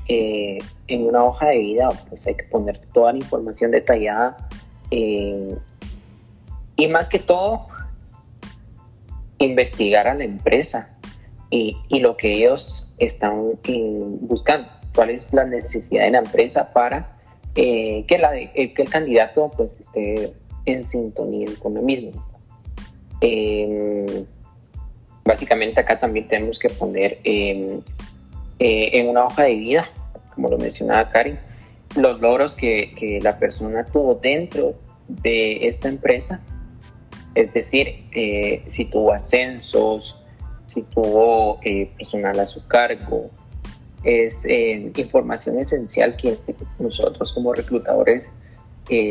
eh, 0.08 0.58
en 0.86 1.06
una 1.06 1.24
hoja 1.24 1.46
de 1.46 1.58
vida 1.58 1.88
pues 2.08 2.26
hay 2.26 2.36
que 2.36 2.44
poner 2.44 2.78
toda 2.78 3.12
la 3.12 3.18
información 3.18 3.72
detallada 3.72 4.36
eh, 4.90 5.56
y 6.76 6.88
más 6.88 7.08
que 7.08 7.18
todo, 7.18 7.66
investigar 9.38 10.06
a 10.06 10.14
la 10.14 10.24
empresa 10.24 10.96
y, 11.50 11.76
lo 12.00 12.16
que 12.16 12.34
ellos 12.34 12.94
están 12.98 13.52
buscando, 14.20 14.68
cuál 14.94 15.10
es 15.10 15.32
la 15.32 15.44
necesidad 15.44 16.04
de 16.04 16.10
la 16.10 16.18
empresa 16.18 16.72
para 16.72 17.16
eh, 17.54 18.04
que, 18.06 18.16
eh, 18.16 18.72
el 18.76 18.88
candidato 18.90 19.50
pues 19.56 19.80
esté 19.80 20.34
en 20.66 20.84
sintonía 20.84 21.48
con 21.60 21.74
lo 21.74 21.82
mismo. 21.82 22.12
Em, 23.22 24.26
básicamente 25.26 25.80
acá 25.80 25.98
también 25.98 26.28
tenemos 26.28 26.58
que 26.58 26.70
poner 26.70 27.18
em, 27.24 27.78
eh, 28.58 28.90
en 28.92 29.08
una 29.08 29.24
hoja 29.26 29.42
de 29.42 29.54
vida, 29.54 29.84
como 30.34 30.48
lo 30.48 30.56
mencionaba 30.56 31.10
Karen, 31.10 31.38
los 31.96 32.20
logros 32.20 32.56
que, 32.56 32.94
que 32.94 33.20
la 33.20 33.38
persona 33.38 33.84
tuvo 33.84 34.14
dentro 34.14 34.74
de 35.08 35.66
esta 35.66 35.88
empresa. 35.88 36.40
Es 37.34 37.52
decir, 37.52 38.06
eh, 38.12 38.62
si 38.66 38.86
tuvo 38.86 39.12
ascensos, 39.12 40.16
si 40.66 40.82
tuvo 40.82 41.60
eh, 41.62 41.90
personal 41.96 42.38
a 42.40 42.46
su 42.46 42.66
cargo, 42.66 43.30
es 44.04 44.44
eh, 44.46 44.90
información 44.96 45.58
esencial 45.58 46.16
que 46.16 46.38
nosotros 46.78 47.32
como 47.32 47.52
reclutadores 47.52 48.32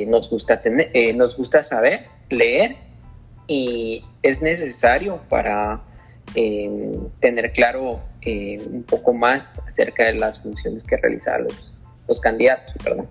nos, 0.07 0.29
gusta 0.29 0.61
tener, 0.61 1.15
nos 1.15 1.35
gusta 1.35 1.61
saber, 1.61 2.05
leer 2.29 2.77
y 3.45 4.05
es 4.23 4.41
necesario 4.41 5.19
para 5.27 5.83
tener 6.33 7.51
claro 7.53 8.01
un 8.25 8.83
poco 8.83 9.13
más 9.13 9.61
acerca 9.67 10.05
de 10.05 10.15
las 10.15 10.39
funciones 10.39 10.83
que 10.83 10.97
realizan 10.97 11.45
los, 12.07 12.19
candidatos. 12.21 12.73
¿verdad? 12.83 13.05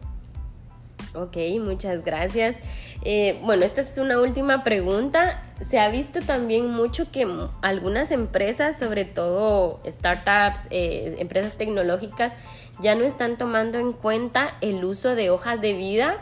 Ok, 1.14 1.36
muchas 1.60 2.04
gracias. 2.04 2.56
Eh, 3.04 3.38
bueno, 3.44 3.64
esta 3.64 3.82
es 3.82 3.98
una 3.98 4.18
última 4.18 4.64
pregunta. 4.64 5.42
Se 5.68 5.78
ha 5.78 5.88
visto 5.88 6.20
también 6.20 6.70
mucho 6.70 7.10
que 7.12 7.26
algunas 7.62 8.10
empresas, 8.10 8.78
sobre 8.78 9.04
todo 9.04 9.80
startups, 9.86 10.66
eh, 10.70 11.14
empresas 11.18 11.56
tecnológicas, 11.56 12.32
ya 12.80 12.96
no 12.96 13.04
están 13.04 13.36
tomando 13.36 13.78
en 13.78 13.92
cuenta 13.92 14.56
el 14.60 14.84
uso 14.84 15.14
de 15.14 15.30
hojas 15.30 15.60
de 15.60 15.74
vida, 15.74 16.18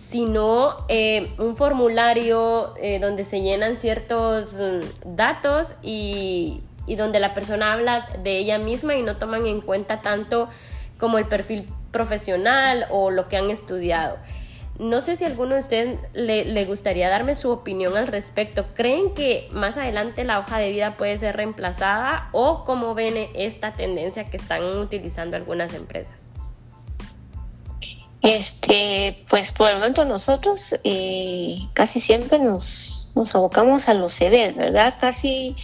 sino 0.00 0.86
eh, 0.88 1.30
un 1.38 1.56
formulario 1.56 2.74
donde 3.00 3.24
se 3.24 3.42
llenan 3.42 3.76
ciertos 3.76 4.54
mm, 4.54 5.16
datos 5.16 5.76
y, 5.82 6.62
donde 6.96 7.20
la 7.20 7.34
persona 7.34 7.72
habla 7.72 8.08
de 8.24 8.38
ella 8.38 8.58
misma 8.58 8.96
y 8.96 9.02
no 9.02 9.16
toman 9.16 9.46
en 9.46 9.60
cuenta 9.60 10.00
tanto 10.00 10.48
como 10.98 11.18
el 11.18 11.26
perfil 11.26 11.68
profesional 11.92 12.86
o 12.90 13.10
lo 13.10 13.28
que 13.28 13.36
han 13.36 13.50
estudiado. 13.50 14.18
No 14.80 15.02
sé 15.02 15.14
si 15.14 15.26
alguno 15.26 15.56
de 15.56 15.60
ustedes 15.60 15.98
le, 16.14 16.64
gustaría 16.64 17.10
darme 17.10 17.34
su 17.34 17.50
opinión 17.50 17.98
al 17.98 18.06
respecto. 18.06 18.64
¿Creen 18.74 19.12
que 19.12 19.46
más 19.52 19.76
adelante 19.76 20.24
la 20.24 20.38
hoja 20.38 20.56
de 20.56 20.70
vida 20.70 20.96
puede 20.96 21.18
ser 21.18 21.36
reemplazada 21.36 22.30
o 22.32 22.64
cómo 22.64 22.94
ven 22.94 23.28
esta 23.34 23.74
tendencia 23.74 24.30
que 24.30 24.38
están 24.38 24.64
utilizando 24.64 25.36
algunas 25.36 25.74
empresas? 25.74 26.30
Este, 28.22 29.24
pues 29.30 29.52
por 29.52 29.70
el 29.70 29.76
momento 29.76 30.04
nosotros 30.04 30.74
eh, 30.84 31.58
casi 31.72 32.00
siempre 32.00 32.38
nos, 32.38 33.10
nos 33.14 33.34
abocamos 33.34 33.88
a 33.88 33.94
los 33.94 34.12
CVs, 34.14 34.56
¿verdad? 34.56 34.94
Casi 35.00 35.56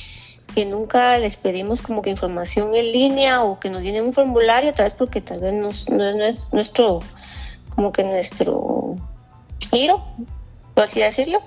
que 0.54 0.64
nunca 0.64 1.18
les 1.18 1.36
pedimos 1.36 1.82
como 1.82 2.00
que 2.00 2.08
información 2.08 2.75
en 2.75 2.92
línea 2.92 3.42
o 3.42 3.60
que 3.60 3.68
nos 3.68 3.82
viene 3.82 4.00
un 4.00 4.14
formulario, 4.14 4.72
tal 4.72 4.84
vez 4.86 4.94
porque 4.94 5.20
tal 5.20 5.40
vez 5.40 5.52
no 5.52 5.68
es 5.68 6.46
nuestro 6.50 7.00
como 7.76 7.92
que 7.92 8.04
nuestro 8.04 8.96
giro, 9.70 10.02
por 10.75 10.84
así 10.84 11.00
decirlo. 11.00 11.40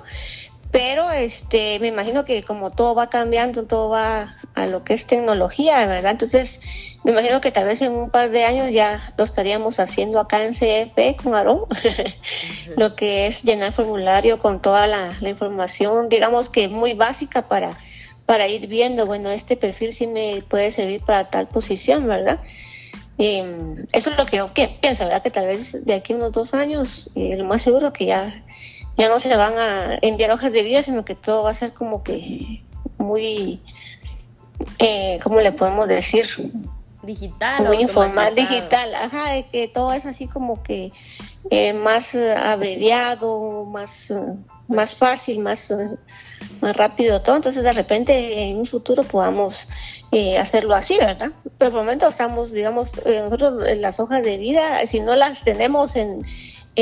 Pero 0.71 1.09
este, 1.09 1.79
me 1.79 1.87
imagino 1.87 2.25
que 2.25 2.43
como 2.43 2.71
todo 2.71 2.93
va 2.93 3.09
cambiando, 3.09 3.63
todo 3.63 3.89
va 3.89 4.35
a 4.53 4.67
lo 4.67 4.83
que 4.83 4.93
es 4.93 5.07
tecnología, 5.07 5.85
¿verdad? 5.87 6.11
Entonces, 6.11 6.61
me 7.03 7.11
imagino 7.11 7.41
que 7.41 7.51
tal 7.51 7.65
vez 7.65 7.81
en 7.81 7.93
un 7.93 8.09
par 8.11 8.29
de 8.29 8.43
años 8.43 8.71
ya 8.71 9.13
lo 9.17 9.23
estaríamos 9.23 9.79
haciendo 9.79 10.19
acá 10.19 10.43
en 10.43 10.53
CFP 10.53 11.23
con 11.23 11.33
Aarón, 11.33 11.65
lo 12.77 12.95
que 12.95 13.25
es 13.25 13.43
llenar 13.43 13.71
formulario 13.71 14.37
con 14.37 14.61
toda 14.61 14.85
la, 14.85 15.11
información, 15.21 16.07
digamos 16.07 16.49
que 16.49 16.67
muy 16.67 16.93
básica 16.93 17.47
para, 17.47 17.75
para 18.27 18.47
ir 18.47 18.67
viendo, 18.67 19.07
bueno, 19.07 19.31
este 19.31 19.57
perfil 19.57 19.93
sí 19.93 20.05
me 20.05 20.43
puede 20.47 20.71
servir 20.71 21.01
para 21.01 21.29
tal 21.31 21.47
posición, 21.47 22.05
¿verdad? 22.07 22.39
Em, 23.17 23.85
eso 23.91 24.11
es 24.11 24.17
lo 24.17 24.25
que 24.25 24.37
yo 24.37 24.51
pienso, 24.53 25.05
¿verdad? 25.05 25.23
Que 25.23 25.31
tal 25.31 25.47
vez 25.47 25.83
de 25.85 25.93
aquí 25.93 26.13
a 26.13 26.15
unos 26.15 26.31
dos 26.31 26.53
años, 26.53 27.11
eh, 27.15 27.35
lo 27.37 27.43
más 27.45 27.61
seguro 27.61 27.91
que 27.91 28.05
ya, 28.05 28.43
ya 28.99 29.07
no 29.07 29.17
se 29.17 29.35
van 29.37 29.57
a 29.57 29.97
enviar 30.01 30.29
hojas 30.31 30.51
de 30.51 30.61
vida, 30.61 30.83
sino 30.83 31.05
que 31.05 31.15
todo 31.15 31.43
va 31.43 31.51
a 31.51 31.53
ser 31.53 31.73
como 31.73 32.03
que 32.03 32.61
muy, 32.97 33.61
eh, 34.77 35.19
¿cómo 35.23 35.39
le 35.39 35.53
podemos 35.53 35.87
decir? 35.87 36.27
Digital. 37.01 37.63
Muy 37.63 37.77
informal, 37.77 38.35
digital, 38.35 38.93
ajá, 38.93 39.31
de 39.31 39.47
que 39.47 39.69
todo 39.69 39.93
es 39.93 40.05
así 40.05 40.27
como 40.27 40.61
que 40.61 40.91
eh, 41.49 41.73
más 41.73 42.13
abreviado, 42.13 43.65
más 43.65 44.13
más 44.67 44.93
fácil, 44.93 45.39
más, 45.39 45.73
más 46.61 46.77
rápido 46.77 47.23
todo. 47.23 47.37
Entonces, 47.37 47.63
de 47.63 47.73
repente, 47.73 48.43
en 48.43 48.57
un 48.57 48.67
futuro 48.67 49.01
podamos 49.01 49.67
eh, 50.11 50.37
hacerlo 50.37 50.75
así, 50.75 50.95
¿verdad? 50.99 51.31
Pero 51.57 51.71
por 51.71 51.79
el 51.79 51.85
momento 51.85 52.07
estamos, 52.07 52.51
digamos, 52.51 52.91
nosotros 53.03 53.63
las 53.77 53.99
hojas 53.99 54.21
de 54.21 54.37
vida, 54.37 54.85
si 54.85 54.99
no 54.99 55.15
las 55.15 55.43
tenemos 55.43 55.95
en, 55.95 56.23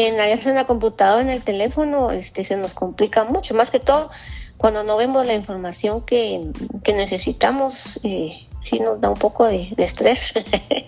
en, 0.01 0.19
en 0.19 0.55
la 0.55 0.65
computadora, 0.65 1.21
en 1.21 1.29
el 1.29 1.41
teléfono, 1.41 2.11
este, 2.11 2.43
se 2.43 2.57
nos 2.57 2.73
complica 2.73 3.23
mucho. 3.23 3.53
Más 3.55 3.71
que 3.71 3.79
todo, 3.79 4.07
cuando 4.57 4.83
no 4.83 4.97
vemos 4.97 5.25
la 5.25 5.33
información 5.33 6.01
que, 6.01 6.51
que 6.83 6.93
necesitamos, 6.93 7.99
eh, 8.03 8.47
sí 8.59 8.79
nos 8.79 8.99
da 8.99 9.09
un 9.09 9.17
poco 9.17 9.45
de, 9.45 9.73
estrés 9.77 10.33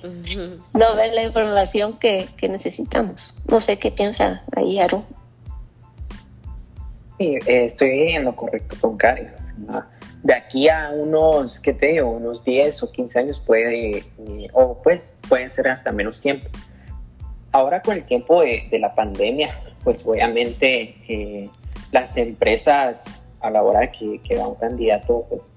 no 0.74 0.96
ver 0.96 1.14
la 1.14 1.24
información 1.24 1.98
que, 1.98 2.28
que 2.38 2.50
necesitamos. 2.50 3.38
No 3.48 3.60
sé 3.60 3.78
qué 3.78 3.92
piensa 3.92 4.44
ahí, 4.56 4.80
Aaron. 4.80 5.06
Sí, 7.18 7.36
eh, 7.46 7.66
estoy 7.66 8.14
en 8.14 8.26
lo 8.26 8.36
correcto 8.36 8.76
con 8.80 8.98
Karen. 8.98 9.34
de 10.24 10.34
aquí 10.34 10.70
a 10.70 10.90
unos, 10.90 11.60
¿qué 11.60 11.74
te 11.74 11.88
digo? 11.88 12.10
Unos 12.12 12.44
10 12.44 12.84
o 12.84 12.92
15 12.92 13.20
años 13.20 13.40
puede, 13.40 13.98
eh, 13.98 14.48
o 14.54 14.82
pues 14.82 15.18
pueden 15.28 15.50
ser 15.50 15.68
hasta 15.68 15.92
menos 15.92 16.22
tiempo. 16.22 16.50
Ahora 17.52 17.82
con 17.82 17.96
el 17.96 18.06
tiempo 18.06 18.42
de, 18.42 18.68
la 18.80 18.94
pandemia, 18.94 19.60
pues 19.84 20.06
obviamente 20.06 20.96
eh, 21.08 21.50
las 21.92 22.16
empresas 22.18 23.14
a 23.42 23.50
la 23.50 23.64
hora 23.64 23.92
que, 23.92 24.20
que 24.20 24.36
va 24.36 24.48
un 24.48 24.56
candidato 24.56 25.26
pues, 25.30 25.54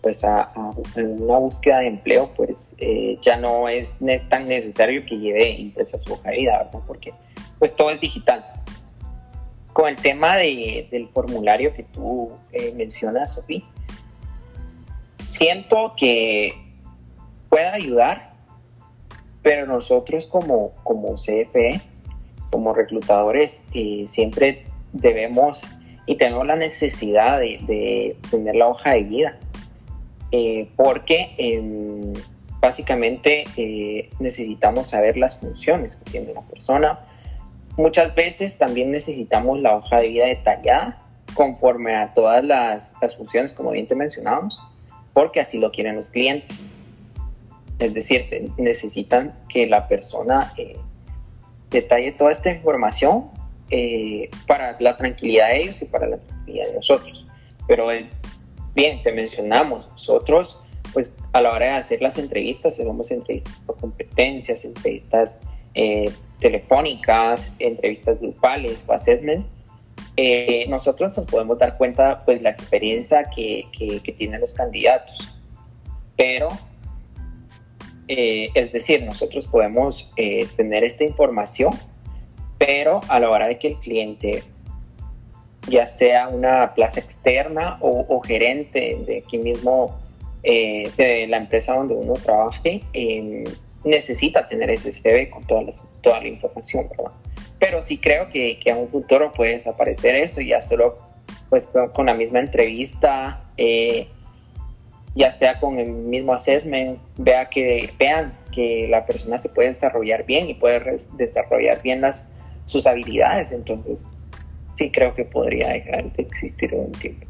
pues 0.00 0.24
a, 0.24 0.50
una 0.96 1.38
búsqueda 1.38 1.80
de 1.80 1.88
empleo, 1.88 2.30
pues 2.36 2.76
ya 3.20 3.36
no 3.36 3.68
es 3.68 3.98
tan 4.28 4.48
necesario 4.48 5.04
que 5.04 5.18
lleve 5.18 5.50
impresa 5.50 5.98
su 5.98 6.12
hoja 6.12 6.30
de 6.30 6.46
¿verdad? 6.46 6.70
Porque 6.86 7.12
pues 7.58 7.74
todo 7.74 7.90
es 7.90 8.00
digital. 8.00 8.44
con 9.72 9.88
el 9.88 9.96
tema 9.96 10.36
del 10.36 11.08
formulario 11.12 11.74
que 11.74 11.82
tú 11.82 12.32
eh, 12.52 12.72
mencionas, 12.76 13.34
Sofía, 13.34 13.62
siento 15.18 15.94
que 15.96 16.54
puede 17.48 17.66
ayudar, 17.66 18.25
pero 19.46 19.64
nosotros 19.64 20.26
como, 20.26 20.72
como 20.82 21.14
CFE, 21.14 21.80
como 22.50 22.74
reclutadores, 22.74 23.62
eh, 23.74 24.02
siempre 24.08 24.64
debemos 24.92 25.64
y 26.04 26.16
tenemos 26.16 26.48
la 26.48 26.56
necesidad 26.56 27.38
de, 27.38 28.16
tener 28.28 28.56
la 28.56 28.66
hoja 28.66 28.94
de 28.94 29.04
vida, 29.04 29.38
eh, 30.32 30.68
porque 30.74 31.32
em, 31.38 32.12
básicamente 32.60 33.44
eh, 33.56 34.10
necesitamos 34.18 34.88
saber 34.88 35.16
las 35.16 35.38
funciones 35.38 35.94
que 35.94 36.10
tiene 36.10 36.34
la 36.34 36.42
persona. 36.42 36.98
Muchas 37.76 38.16
veces 38.16 38.58
también 38.58 38.90
necesitamos 38.90 39.60
la 39.60 39.76
hoja 39.76 40.00
de 40.00 40.08
vida 40.08 40.26
detallada 40.26 41.00
conforme 41.34 41.94
a 41.94 42.12
todas 42.14 42.44
las, 42.44 42.94
las 43.00 43.16
funciones, 43.16 43.52
como 43.52 43.70
bien 43.70 43.86
te 43.86 43.94
mencionábamos, 43.94 44.60
porque 45.12 45.38
así 45.38 45.60
lo 45.60 45.70
quieren 45.70 45.94
los 45.94 46.08
clientes. 46.08 46.64
Es 47.78 47.92
decir, 47.92 48.50
necesitan 48.56 49.38
que 49.48 49.66
la 49.66 49.86
persona 49.86 50.52
eh, 50.56 50.76
detalle 51.70 52.12
toda 52.12 52.30
esta 52.30 52.50
información 52.50 53.30
eh, 53.70 54.30
para 54.46 54.76
la 54.80 54.96
tranquilidad 54.96 55.48
de 55.48 55.62
ellos 55.62 55.82
y 55.82 55.86
para 55.86 56.08
la 56.08 56.16
tranquilidad 56.16 56.68
de 56.68 56.74
nosotros. 56.74 57.26
Pero 57.66 57.92
eh, 57.92 58.08
bien, 58.74 59.02
te 59.02 59.12
mencionamos, 59.12 59.88
nosotros 59.90 60.62
pues 60.92 61.12
a 61.32 61.42
la 61.42 61.52
hora 61.52 61.66
de 61.66 61.72
hacer 61.72 62.00
las 62.00 62.16
entrevistas, 62.16 62.74
hacemos 62.74 63.10
entrevistas 63.10 63.58
por 63.66 63.76
competencias, 63.76 64.64
entrevistas 64.64 65.40
telefónicas, 66.40 67.52
entrevistas 67.58 68.22
grupales 68.22 68.82
o 68.88 68.94
assessment, 68.94 69.44
nosotros 70.68 71.14
nos 71.14 71.26
podemos 71.26 71.58
dar 71.58 71.76
cuenta 71.76 72.24
pues 72.24 72.40
la 72.40 72.48
experiencia 72.48 73.24
que, 73.24 73.66
que, 73.76 74.00
que 74.00 74.12
tienen 74.12 74.40
los 74.40 74.54
candidatos. 74.54 75.36
Pero 76.16 76.48
eh, 78.08 78.50
es 78.54 78.72
decir, 78.72 79.02
nosotros 79.02 79.46
podemos 79.46 80.12
eh, 80.16 80.46
tener 80.56 80.84
esta 80.84 81.04
información, 81.04 81.72
pero 82.58 83.00
a 83.08 83.18
la 83.18 83.30
hora 83.30 83.48
de 83.48 83.58
que 83.58 83.68
el 83.68 83.78
cliente, 83.78 84.44
ya 85.68 85.86
sea 85.86 86.28
una 86.28 86.74
plaza 86.74 87.00
externa 87.00 87.78
o, 87.80 88.20
gerente 88.20 88.98
de 89.06 89.18
aquí 89.18 89.38
mismo, 89.38 89.98
eh, 90.42 90.90
de 90.96 91.26
la 91.26 91.38
empresa 91.38 91.74
donde 91.74 91.94
uno 91.94 92.14
trabaje, 92.14 92.82
necesita 93.84 94.46
tener 94.46 94.70
ese 94.70 94.92
CV 94.92 95.28
con 95.30 95.44
toda 95.46 96.20
la 96.20 96.28
información, 96.28 96.88
¿verdad? 96.88 97.12
Pero 97.58 97.80
sí 97.82 97.98
creo 97.98 98.28
que, 98.28 98.58
a 98.70 98.76
un 98.76 98.88
futuro 98.88 99.32
puede 99.32 99.52
desaparecer 99.52 100.14
eso 100.14 100.40
y 100.40 100.48
ya 100.48 100.62
solo 100.62 100.98
pues 101.48 101.70
con, 101.94 102.06
la 102.06 102.14
misma 102.14 102.40
entrevista 102.40 103.44
ya 105.16 105.32
sea 105.32 105.58
con 105.58 105.78
el 105.78 105.90
mismo 105.92 106.34
assessment, 106.34 107.00
vea 107.16 107.46
que, 107.46 107.90
vean 107.98 108.32
que 108.52 108.86
la 108.88 109.06
persona 109.06 109.38
se 109.38 109.48
puede 109.48 109.68
desarrollar 109.68 110.26
bien 110.26 110.48
y 110.48 110.54
puede 110.54 110.98
desarrollar 111.14 111.82
bien 111.82 112.02
las, 112.02 112.28
sus 112.66 112.86
habilidades. 112.86 113.50
Entonces, 113.50 114.20
sí 114.74 114.92
creo 114.92 115.14
que 115.14 115.24
podría 115.24 115.70
dejar 115.70 116.12
de 116.12 116.22
existir 116.22 116.74
un 116.74 116.92
tiempo. 116.92 117.26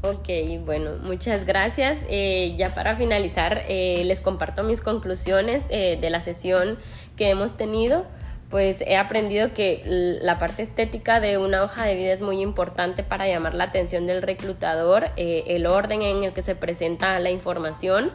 Ok, 0.00 0.28
bueno, 0.64 0.92
muchas 1.02 1.44
gracias. 1.44 1.98
Eh, 2.08 2.54
ya 2.56 2.74
para 2.74 2.96
finalizar, 2.96 3.62
eh, 3.68 4.02
les 4.04 4.20
comparto 4.20 4.62
mis 4.62 4.80
conclusiones 4.80 5.64
eh, 5.68 5.98
de 6.00 6.10
la 6.10 6.22
sesión 6.22 6.78
que 7.16 7.28
hemos 7.28 7.56
tenido 7.56 8.06
pues 8.50 8.80
he 8.86 8.96
aprendido 8.96 9.52
que 9.52 9.82
la 9.84 10.38
parte 10.38 10.62
estética 10.62 11.18
de 11.18 11.36
una 11.38 11.64
hoja 11.64 11.84
de 11.84 11.96
vida 11.96 12.12
es 12.12 12.22
muy 12.22 12.40
importante 12.42 13.02
para 13.02 13.26
llamar 13.26 13.54
la 13.54 13.64
atención 13.64 14.06
del 14.06 14.22
reclutador, 14.22 15.08
eh, 15.16 15.44
el 15.48 15.66
orden 15.66 16.02
en 16.02 16.22
el 16.22 16.32
que 16.32 16.42
se 16.42 16.54
presenta 16.54 17.18
la 17.18 17.30
información. 17.30 18.12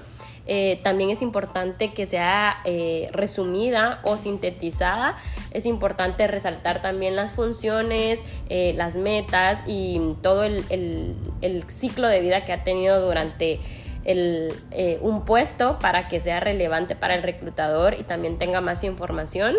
Eh, 0.47 0.79
también 0.83 1.11
es 1.11 1.21
importante 1.21 1.93
que 1.93 2.05
sea 2.05 2.57
eh, 2.65 3.09
resumida 3.11 3.99
o 4.03 4.17
sintetizada. 4.17 5.15
Es 5.51 5.65
importante 5.65 6.25
resaltar 6.27 6.81
también 6.81 7.15
las 7.15 7.33
funciones, 7.33 8.19
las 8.49 8.95
metas 8.95 9.61
y 9.67 10.15
todo 10.21 10.43
el, 10.43 11.63
ciclo 11.67 12.07
de 12.07 12.19
vida 12.21 12.43
que 12.45 12.53
ha 12.53 12.63
tenido 12.63 13.05
durante 13.05 13.59
un 15.01 15.25
puesto 15.25 15.77
para 15.77 16.07
que 16.07 16.19
sea 16.19 16.39
relevante 16.39 16.95
para 16.95 17.15
el 17.15 17.21
reclutador 17.21 17.93
y 17.93 18.03
también 18.03 18.39
tenga 18.39 18.61
más 18.61 18.83
información 18.83 19.55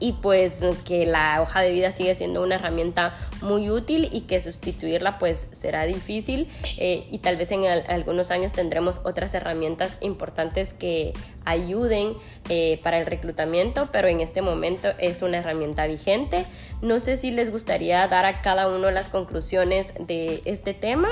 y 0.00 0.14
pues 0.14 0.60
que 0.84 1.06
la 1.06 1.40
hoja 1.42 1.60
de 1.60 1.70
vida 1.70 1.92
sigue 1.92 2.14
siendo 2.14 2.42
una 2.42 2.56
herramienta 2.56 3.14
muy 3.42 3.70
útil 3.70 4.08
y 4.10 4.22
que 4.22 4.40
sustituirla 4.40 5.18
pues 5.18 5.46
será 5.52 5.84
difícil 5.84 6.48
eh, 6.78 7.06
y 7.10 7.18
tal 7.18 7.36
vez 7.36 7.52
en 7.52 7.66
algunos 7.66 8.30
años 8.30 8.52
tendremos 8.52 9.00
otras 9.04 9.34
herramientas 9.34 9.98
importantes 10.00 10.72
que 10.72 11.12
ayuden 11.44 12.14
eh, 12.48 12.80
para 12.82 12.98
el 12.98 13.06
reclutamiento, 13.06 13.90
pero 13.92 14.08
en 14.08 14.20
este 14.20 14.42
momento 14.42 14.88
es 14.98 15.22
una 15.22 15.38
herramienta 15.38 15.86
vigente. 15.86 16.46
No 16.80 16.98
sé 16.98 17.16
si 17.16 17.30
les 17.30 17.50
gustaría 17.50 18.06
dar 18.08 18.24
a 18.24 18.42
cada 18.42 18.68
uno 18.68 18.90
las 18.90 19.08
conclusiones 19.08 19.92
de 19.98 20.42
este 20.46 20.74
tema. 20.74 21.08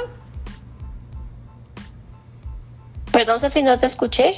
Perdón, 3.13 3.41
Sofi, 3.41 3.63
no 3.63 3.79
te 3.79 3.87
escuché 3.87 4.37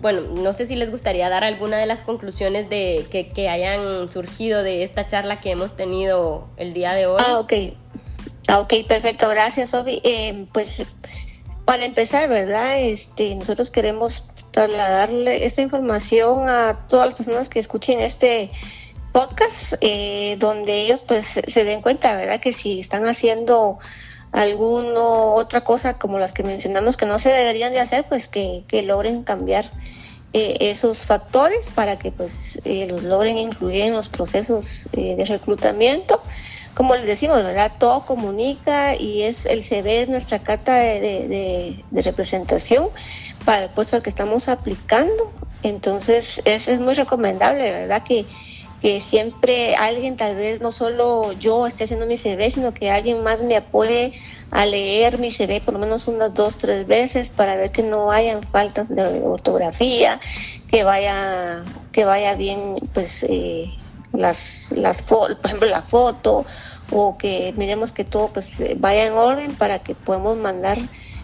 bueno, 0.00 0.20
no 0.20 0.52
sé 0.52 0.66
si 0.66 0.76
les 0.76 0.90
gustaría 0.90 1.28
dar 1.28 1.42
alguna 1.42 1.78
de 1.78 1.86
las 1.86 2.02
conclusiones 2.02 2.68
de 2.68 3.06
que, 3.10 3.48
hayan 3.48 4.08
surgido 4.08 4.62
de 4.62 4.84
esta 4.84 5.06
charla 5.06 5.40
que 5.40 5.50
hemos 5.50 5.76
tenido 5.76 6.48
el 6.56 6.74
día 6.74 6.92
de 6.92 7.06
hoy. 7.06 7.22
Ah, 7.26 7.38
ok. 7.38 7.52
Ah, 8.48 8.60
ok, 8.60 8.72
perfecto. 8.86 9.28
Gracias, 9.28 9.70
Sofi. 9.70 10.00
Eh, 10.04 10.46
pues 10.52 10.86
para 11.64 11.84
empezar, 11.84 12.28
¿verdad? 12.28 12.78
Este, 12.80 13.34
nosotros 13.34 13.70
queremos 13.70 14.30
trasladarle 14.52 15.44
esta 15.44 15.62
información 15.62 16.48
a 16.48 16.86
todas 16.88 17.06
las 17.06 17.14
personas 17.14 17.48
que 17.48 17.58
escuchen 17.58 18.00
este 18.00 18.50
podcast, 19.12 19.74
eh, 19.80 20.36
donde 20.38 20.82
ellos 20.82 21.02
pues 21.06 21.24
se 21.24 21.64
den 21.64 21.82
cuenta, 21.82 22.14
¿verdad? 22.14 22.40
Que 22.40 22.52
si 22.52 22.80
están 22.80 23.06
haciendo 23.06 23.78
alguno 24.36 25.34
otra 25.34 25.62
cosa 25.62 25.94
como 25.94 26.18
las 26.18 26.34
que 26.34 26.42
mencionamos 26.42 26.98
que 26.98 27.06
no 27.06 27.18
se 27.18 27.30
deberían 27.30 27.72
de 27.72 27.80
hacer, 27.80 28.04
pues 28.06 28.28
que, 28.28 28.64
logren 28.86 29.22
cambiar 29.22 29.70
eh, 30.34 30.58
esos 30.60 31.06
factores 31.06 31.70
para 31.74 31.96
que 31.98 32.12
pues 32.12 32.60
eh, 32.64 32.86
los 32.90 33.02
logren 33.02 33.38
incluir 33.38 33.84
en 33.84 33.94
los 33.94 34.10
procesos 34.10 34.90
eh, 34.92 35.16
de 35.16 35.24
reclutamiento. 35.24 36.22
Como 36.74 36.94
les 36.94 37.06
decimos, 37.06 37.42
¿verdad? 37.42 37.72
Todo 37.78 38.04
comunica 38.04 38.94
y 38.94 39.22
es 39.22 39.46
el 39.46 39.64
CV 39.64 40.02
es 40.02 40.08
nuestra 40.10 40.42
carta 40.42 40.74
de, 40.74 41.82
representación 41.90 42.90
para 43.46 43.64
el 43.64 43.70
puesto 43.70 43.98
que 44.02 44.10
estamos 44.10 44.48
aplicando. 44.48 45.32
Entonces, 45.62 46.42
es, 46.44 46.68
es 46.68 46.80
muy 46.80 46.92
recomendable, 46.92 47.70
¿verdad? 47.70 48.02
Que, 48.02 48.26
que 48.86 49.00
siempre 49.00 49.74
alguien, 49.74 50.16
tal 50.16 50.36
vez 50.36 50.60
no 50.60 50.70
solo 50.70 51.32
yo 51.32 51.66
esté 51.66 51.82
haciendo 51.82 52.06
mi 52.06 52.16
CV, 52.16 52.52
sino 52.52 52.72
que 52.72 52.92
alguien 52.92 53.20
más 53.24 53.42
me 53.42 53.56
apoye 53.56 54.12
a 54.52 54.64
leer 54.64 55.18
mi 55.18 55.32
CV 55.32 55.60
por 55.60 55.74
lo 55.74 55.80
menos 55.80 56.06
unas 56.06 56.32
dos, 56.34 56.56
tres 56.56 56.86
veces 56.86 57.30
para 57.30 57.56
ver 57.56 57.72
que 57.72 57.82
no 57.82 58.12
hayan 58.12 58.44
faltas 58.44 58.88
de 58.88 59.22
ortografía, 59.22 60.20
que 60.68 60.84
vaya, 60.84 61.64
que 61.90 62.04
vaya 62.04 62.36
bien, 62.36 62.76
pues, 62.94 63.24
eh, 63.24 63.74
las, 64.12 64.70
las 64.76 65.02
por 65.02 65.36
ejemplo, 65.44 65.66
la 65.68 65.82
foto, 65.82 66.46
o 66.92 67.18
que 67.18 67.52
miremos 67.56 67.90
que 67.90 68.04
todo 68.04 68.28
pues 68.28 68.62
vaya 68.76 69.06
en 69.06 69.14
orden 69.14 69.56
para 69.56 69.80
que 69.80 69.96
podamos 69.96 70.36
mandar 70.36 70.78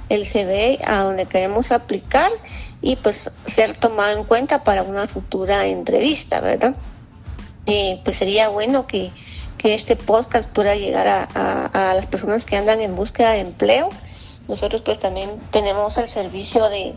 el 0.08 0.26
CV 0.26 0.80
a 0.84 1.04
donde 1.04 1.26
queremos 1.26 1.70
aplicar 1.70 2.32
y 2.80 2.96
pues 2.96 3.30
ser 3.46 3.76
tomado 3.76 4.18
en 4.18 4.24
cuenta 4.24 4.64
para 4.64 4.82
una 4.82 5.06
futura 5.06 5.68
entrevista, 5.68 6.40
¿verdad? 6.40 6.74
Eh, 7.66 8.00
pues 8.04 8.16
sería 8.16 8.48
bueno 8.48 8.86
que, 8.86 9.12
este 9.62 9.94
podcast 9.94 10.50
pueda 10.50 10.74
llegar 10.74 11.06
a, 11.06 11.94
las 11.94 12.06
personas 12.08 12.44
que 12.44 12.56
andan 12.56 12.80
en 12.80 12.96
búsqueda 12.96 13.30
de 13.30 13.40
empleo. 13.40 13.90
Nosotros 14.48 14.82
pues 14.82 14.98
también 14.98 15.30
tenemos 15.52 15.98
el 15.98 16.08
servicio 16.08 16.68
de, 16.68 16.96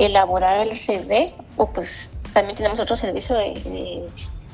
elaborar 0.00 0.66
el 0.66 0.74
CV 0.74 1.34
o 1.58 1.70
pues 1.70 2.12
también 2.32 2.56
tenemos 2.56 2.80
otro 2.80 2.96
servicio 2.96 3.36
de, 3.36 4.08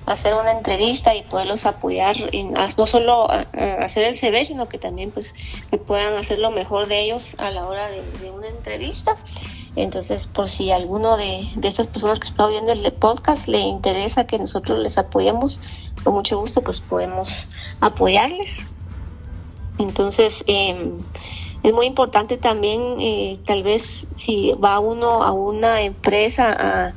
hacer 0.07 0.35
una 0.35 0.50
entrevista 0.50 1.14
y 1.14 1.22
poderlos 1.22 1.64
apoyar 1.64 2.16
en 2.33 2.55
no 2.55 2.87
solo 2.88 3.31
hacer 3.31 4.05
el 4.07 4.16
CV 4.16 4.46
sino 4.46 4.68
que 4.68 4.79
también 4.79 5.12
pues 5.12 5.33
que 5.70 5.76
puedan 5.76 6.14
hacer 6.14 6.40
lo 6.40 6.50
mejor 6.50 6.88
de 6.88 7.00
ellos 7.03 7.37
a 7.38 7.50
la 7.53 7.66
hora 7.66 7.88
de 7.88 8.31
una 8.33 8.48
entrevista 8.48 9.16
entonces, 9.76 10.26
por 10.26 10.48
si 10.48 10.72
alguno 10.72 11.16
de, 11.16 11.46
estas 11.62 11.87
personas 11.87 12.18
que 12.18 12.28
está 12.28 12.46
viendo 12.48 12.72
el 12.72 12.92
podcast 12.92 13.46
le 13.46 13.61
interesa 13.61 14.26
que 14.26 14.38
nosotros 14.38 14.78
les 14.78 14.98
apoyemos, 14.98 15.61
con 16.02 16.14
mucho 16.14 16.40
gusto, 16.40 16.62
pues 16.62 16.80
podemos 16.80 17.50
apoyarles. 17.80 18.66
Entonces, 19.78 20.44
em, 20.46 21.02
es 21.62 21.72
muy 21.72 21.87
importante 21.87 22.37
también, 22.37 22.80
eh, 23.00 23.38
tal 23.46 23.62
vez, 23.62 24.06
si 24.16 24.52
va 24.52 24.80
uno 24.80 25.22
a 25.22 25.33
una 25.33 25.83
empresa 25.83 26.52
a, 26.59 26.94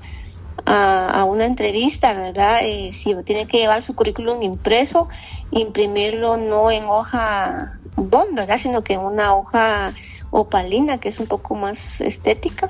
a, 0.65 1.25
una 1.25 1.45
entrevista, 1.45 2.13
¿verdad? 2.13 2.59
Eh, 2.63 2.91
si 2.93 3.15
tiene 3.23 3.47
que 3.47 3.57
llevar 3.57 3.81
su 3.81 3.95
currículum 3.95 4.41
impreso, 4.41 5.07
imprimirlo 5.51 6.38
no 6.38 6.71
en 6.71 6.86
hoja 6.86 7.79
bond, 7.95 8.36
¿verdad? 8.36 8.57
Sino 8.57 8.83
que 8.83 8.93
en 8.93 9.01
una 9.01 9.36
hoja 9.36 9.93
opalina, 10.33 10.99
que 10.99 11.09
es 11.09 11.19
un 11.19 11.27
poco 11.27 11.55
más 11.55 12.01
estética. 12.01 12.69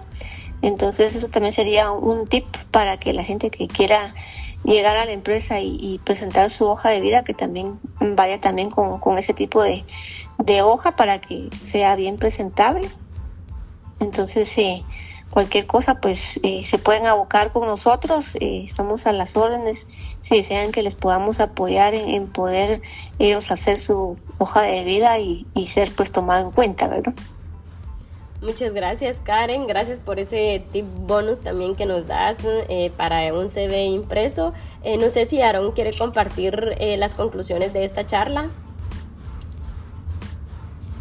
Entonces 0.61 1.15
eso 1.15 1.29
también 1.29 1.53
sería 1.53 1.91
un 1.91 2.27
tip 2.27 2.45
para 2.71 2.97
que 2.97 3.13
la 3.13 3.23
gente 3.23 3.49
que 3.49 3.67
quiera 3.67 4.13
llegar 4.63 4.95
a 4.95 5.05
la 5.05 5.11
empresa 5.11 5.59
y, 5.59 5.99
presentar 6.03 6.49
su 6.49 6.65
hoja 6.65 6.89
de 6.89 7.01
vida, 7.01 7.23
que 7.23 7.33
también 7.33 7.79
vaya 7.99 8.39
también 8.39 8.69
con, 8.69 8.99
con 8.99 9.17
ese 9.17 9.33
tipo 9.33 9.61
de, 9.61 9.85
de, 10.37 10.61
hoja 10.61 10.95
para 10.95 11.19
que 11.19 11.49
sea 11.63 11.95
bien 11.95 12.17
presentable. 12.17 12.89
Entonces, 13.99 14.57
eh, 14.57 14.83
cualquier 15.31 15.65
cosa, 15.67 15.99
pues 15.99 16.39
eh, 16.43 16.63
se 16.63 16.77
pueden 16.77 17.07
abocar 17.07 17.51
con 17.51 17.67
nosotros, 17.67 18.35
eh, 18.35 18.63
estamos 18.65 19.05
a 19.05 19.11
las 19.11 19.35
órdenes, 19.35 19.87
si 20.21 20.37
desean 20.37 20.71
que 20.71 20.83
les 20.83 20.95
podamos 20.95 21.41
apoyar 21.41 21.93
en, 21.93 22.27
poder 22.27 22.81
ellos 23.19 23.51
hacer 23.51 23.75
su 23.75 24.15
hoja 24.37 24.61
de 24.61 24.83
vida 24.85 25.19
y, 25.19 25.45
y 25.55 25.67
ser 25.67 25.91
pues 25.93 26.11
tomado 26.11 26.45
en 26.45 26.51
cuenta, 26.51 26.87
¿verdad? 26.87 27.13
Muchas 28.43 28.73
gracias 28.73 29.21
Karen, 29.23 29.67
gracias 29.67 30.01
por 30.01 30.19
ese 30.19 30.65
tip 30.73 30.85
bonus 31.07 31.39
también 31.39 31.75
que 31.75 31.85
nos 31.85 32.07
das 32.07 32.37
eh, 32.43 32.91
para 32.97 33.33
un 33.33 33.49
CV 33.49 33.85
impreso. 33.85 34.51
Eh, 34.83 34.97
no 34.97 35.09
sé 35.09 35.25
si 35.25 35.41
Aaron 35.41 35.71
quiere 35.71 35.91
compartir 35.97 36.75
eh, 36.77 36.97
las 36.97 37.15
conclusiones 37.15 37.71
de 37.71 37.85
esta 37.85 38.05
charla. 38.05 38.51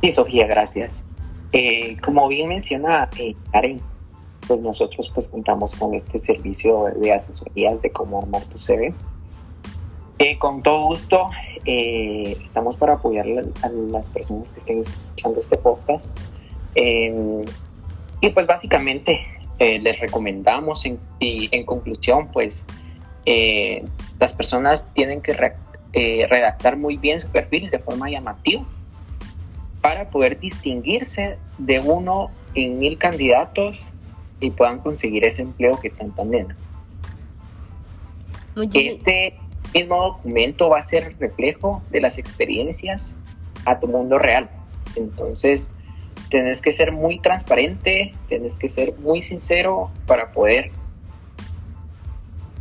Sí, 0.02 0.12
Sofía, 0.12 0.46
gracias. 0.46 1.08
como 2.04 2.28
bien 2.28 2.48
menciona 2.48 3.08
Karen, 3.50 3.80
pues 4.46 4.60
nosotros 4.60 5.10
pues 5.12 5.26
contamos 5.26 5.74
con 5.74 5.94
este 5.94 6.18
servicio 6.18 6.84
de 6.94 7.12
asesoría 7.12 7.74
de 7.76 7.90
cómo 7.90 8.20
armar 8.22 8.44
tu 8.44 8.56
CV. 8.56 8.94
con 10.38 10.62
todo 10.62 10.84
gusto, 10.84 11.28
estamos 11.64 12.76
para 12.76 12.94
apoyar 12.94 13.26
a 13.62 13.68
las 13.68 14.10
personas 14.10 14.52
que 14.52 14.60
estén 14.60 14.78
escuchando 14.78 15.40
este 15.40 15.56
podcast 15.56 16.16
Em, 16.74 17.44
y 18.20 18.30
pues 18.30 18.46
básicamente 18.46 19.26
eh, 19.58 19.78
les 19.78 19.98
recomendamos 20.00 20.84
en, 20.86 20.98
y 21.20 21.48
en 21.54 21.64
conclusión 21.64 22.28
pues 22.32 22.64
eh, 23.26 23.84
las 24.18 24.32
personas 24.32 24.86
tienen 24.94 25.20
que 25.20 25.36
eh, 25.92 26.26
redactar 26.28 26.76
muy 26.76 26.96
bien 26.96 27.20
su 27.20 27.28
perfil 27.28 27.70
de 27.70 27.78
forma 27.78 28.08
llamativa 28.08 28.64
para 29.80 30.08
poder 30.10 30.38
distinguirse 30.38 31.38
de 31.58 31.80
uno 31.80 32.30
en 32.54 32.78
mil 32.78 32.98
candidatos 32.98 33.94
y 34.40 34.50
puedan 34.50 34.78
conseguir 34.78 35.24
ese 35.24 35.42
empleo 35.42 35.78
que 35.80 35.90
tanto 35.90 36.22
anhelan. 36.22 36.56
Este 38.74 39.34
mismo 39.74 39.96
documento 40.02 40.68
va 40.68 40.78
a 40.78 40.82
ser 40.82 41.16
reflejo 41.18 41.82
de 41.90 42.00
las 42.00 42.18
experiencias 42.18 43.16
a 43.64 43.78
tu 43.80 43.86
mundo 43.86 44.18
real. 44.18 44.50
Entonces, 44.96 45.74
Tienes 46.32 46.62
que 46.62 46.72
ser 46.72 46.92
muy 46.92 47.18
transparente, 47.18 48.14
tienes 48.26 48.56
que 48.56 48.70
ser 48.70 48.94
muy 48.96 49.20
sincero 49.20 49.90
para 50.06 50.32
poder 50.32 50.70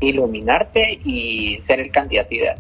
iluminarte 0.01 0.99
y 1.05 1.57
ser 1.61 1.79
el 1.79 1.89
candidato 1.89 2.35
ideal. 2.35 2.59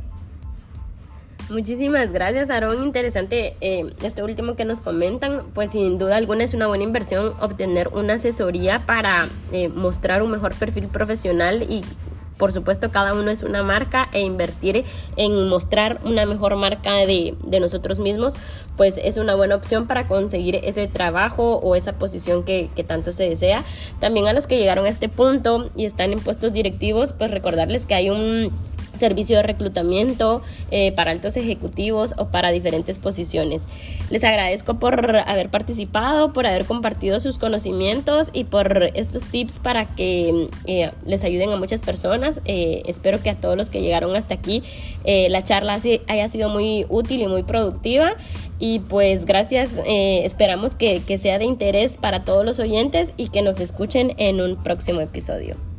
Muchísimas 1.49 2.13
gracias, 2.13 2.49
Aaron. 2.49 2.81
Interesante 2.81 3.57
eh, 3.59 3.93
esto 4.03 4.23
último 4.23 4.55
que 4.55 4.63
nos 4.63 4.79
comentan. 4.79 5.47
Pues 5.53 5.71
sin 5.71 5.97
duda 5.97 6.15
alguna 6.15 6.45
es 6.45 6.53
una 6.53 6.67
buena 6.67 6.85
inversión 6.85 7.33
obtener 7.41 7.89
una 7.89 8.13
asesoría 8.13 8.85
para 8.85 9.27
eh, 9.51 9.67
mostrar 9.67 10.23
un 10.23 10.31
mejor 10.31 10.55
perfil 10.55 10.87
profesional 10.87 11.63
y 11.63 11.83
por 12.41 12.53
supuesto 12.53 12.89
cada 12.89 13.13
uno 13.13 13.29
es 13.29 13.43
una 13.43 13.61
marca 13.61 14.09
e 14.13 14.21
invertir 14.21 14.83
en 15.15 15.47
mostrar 15.47 15.99
una 16.03 16.25
mejor 16.25 16.55
marca 16.55 16.95
de, 16.95 17.35
de 17.43 17.59
nosotros 17.59 17.99
mismos 17.99 18.33
pues 18.77 18.97
es 18.97 19.17
una 19.17 19.35
buena 19.35 19.53
opción 19.53 19.85
para 19.85 20.07
conseguir 20.07 20.55
ese 20.55 20.87
trabajo 20.87 21.57
o 21.57 21.75
esa 21.75 21.93
posición 21.93 22.41
que, 22.41 22.71
que, 22.75 22.83
tanto 22.83 23.13
se 23.13 23.29
desea. 23.29 23.63
También 23.99 24.27
a 24.27 24.33
los 24.33 24.47
que 24.47 24.57
llegaron 24.57 24.87
a 24.87 24.89
este 24.89 25.07
punto 25.07 25.69
y 25.75 25.85
están 25.85 26.13
en 26.13 26.19
puestos 26.19 26.51
directivos, 26.51 27.13
pues 27.13 27.29
recordarles 27.29 27.85
que 27.85 27.93
hay 27.93 28.09
un 28.09 28.51
servicio 29.01 29.35
de 29.35 29.43
reclutamiento 29.43 30.41
eh, 30.69 30.93
para 30.93 31.11
altos 31.11 31.35
ejecutivos 31.35 32.13
o 32.17 32.27
para 32.27 32.51
diferentes 32.51 32.97
posiciones. 32.97 33.63
Les 34.09 34.23
agradezco 34.23 34.79
por 34.79 35.17
haber 35.17 35.49
participado, 35.49 36.31
por 36.31 36.47
haber 36.47 36.65
compartido 36.65 37.19
sus 37.19 37.37
conocimientos 37.37 38.29
y 38.31 38.45
por 38.45 38.83
estos 38.93 39.25
tips 39.25 39.59
para 39.59 39.87
que 39.87 40.47
eh, 40.65 40.91
les 41.05 41.23
ayuden 41.25 41.51
a 41.51 41.57
muchas 41.57 41.81
personas. 41.81 42.39
Eh, 42.45 42.83
espero 42.85 43.21
que 43.21 43.29
a 43.29 43.35
todos 43.35 43.57
los 43.57 43.69
que 43.69 43.81
llegaron 43.81 44.15
hasta 44.15 44.35
aquí 44.35 44.63
la 45.03 45.43
charla 45.43 45.79
haya 46.07 46.27
sido 46.29 46.49
muy 46.49 46.85
útil 46.87 47.21
y 47.21 47.27
muy 47.27 47.43
productiva. 47.43 48.13
Y 48.59 48.79
pues 48.79 49.25
gracias, 49.25 49.79
esperamos 49.85 50.75
que 50.75 51.17
sea 51.17 51.39
de 51.39 51.45
interés 51.45 51.97
para 51.97 52.23
todos 52.23 52.45
los 52.45 52.59
oyentes 52.59 53.13
y 53.17 53.29
que 53.29 53.41
nos 53.41 53.59
escuchen 53.59 54.13
en 54.17 54.39
un 54.39 54.61
próximo 54.61 55.01
episodio. 55.01 55.70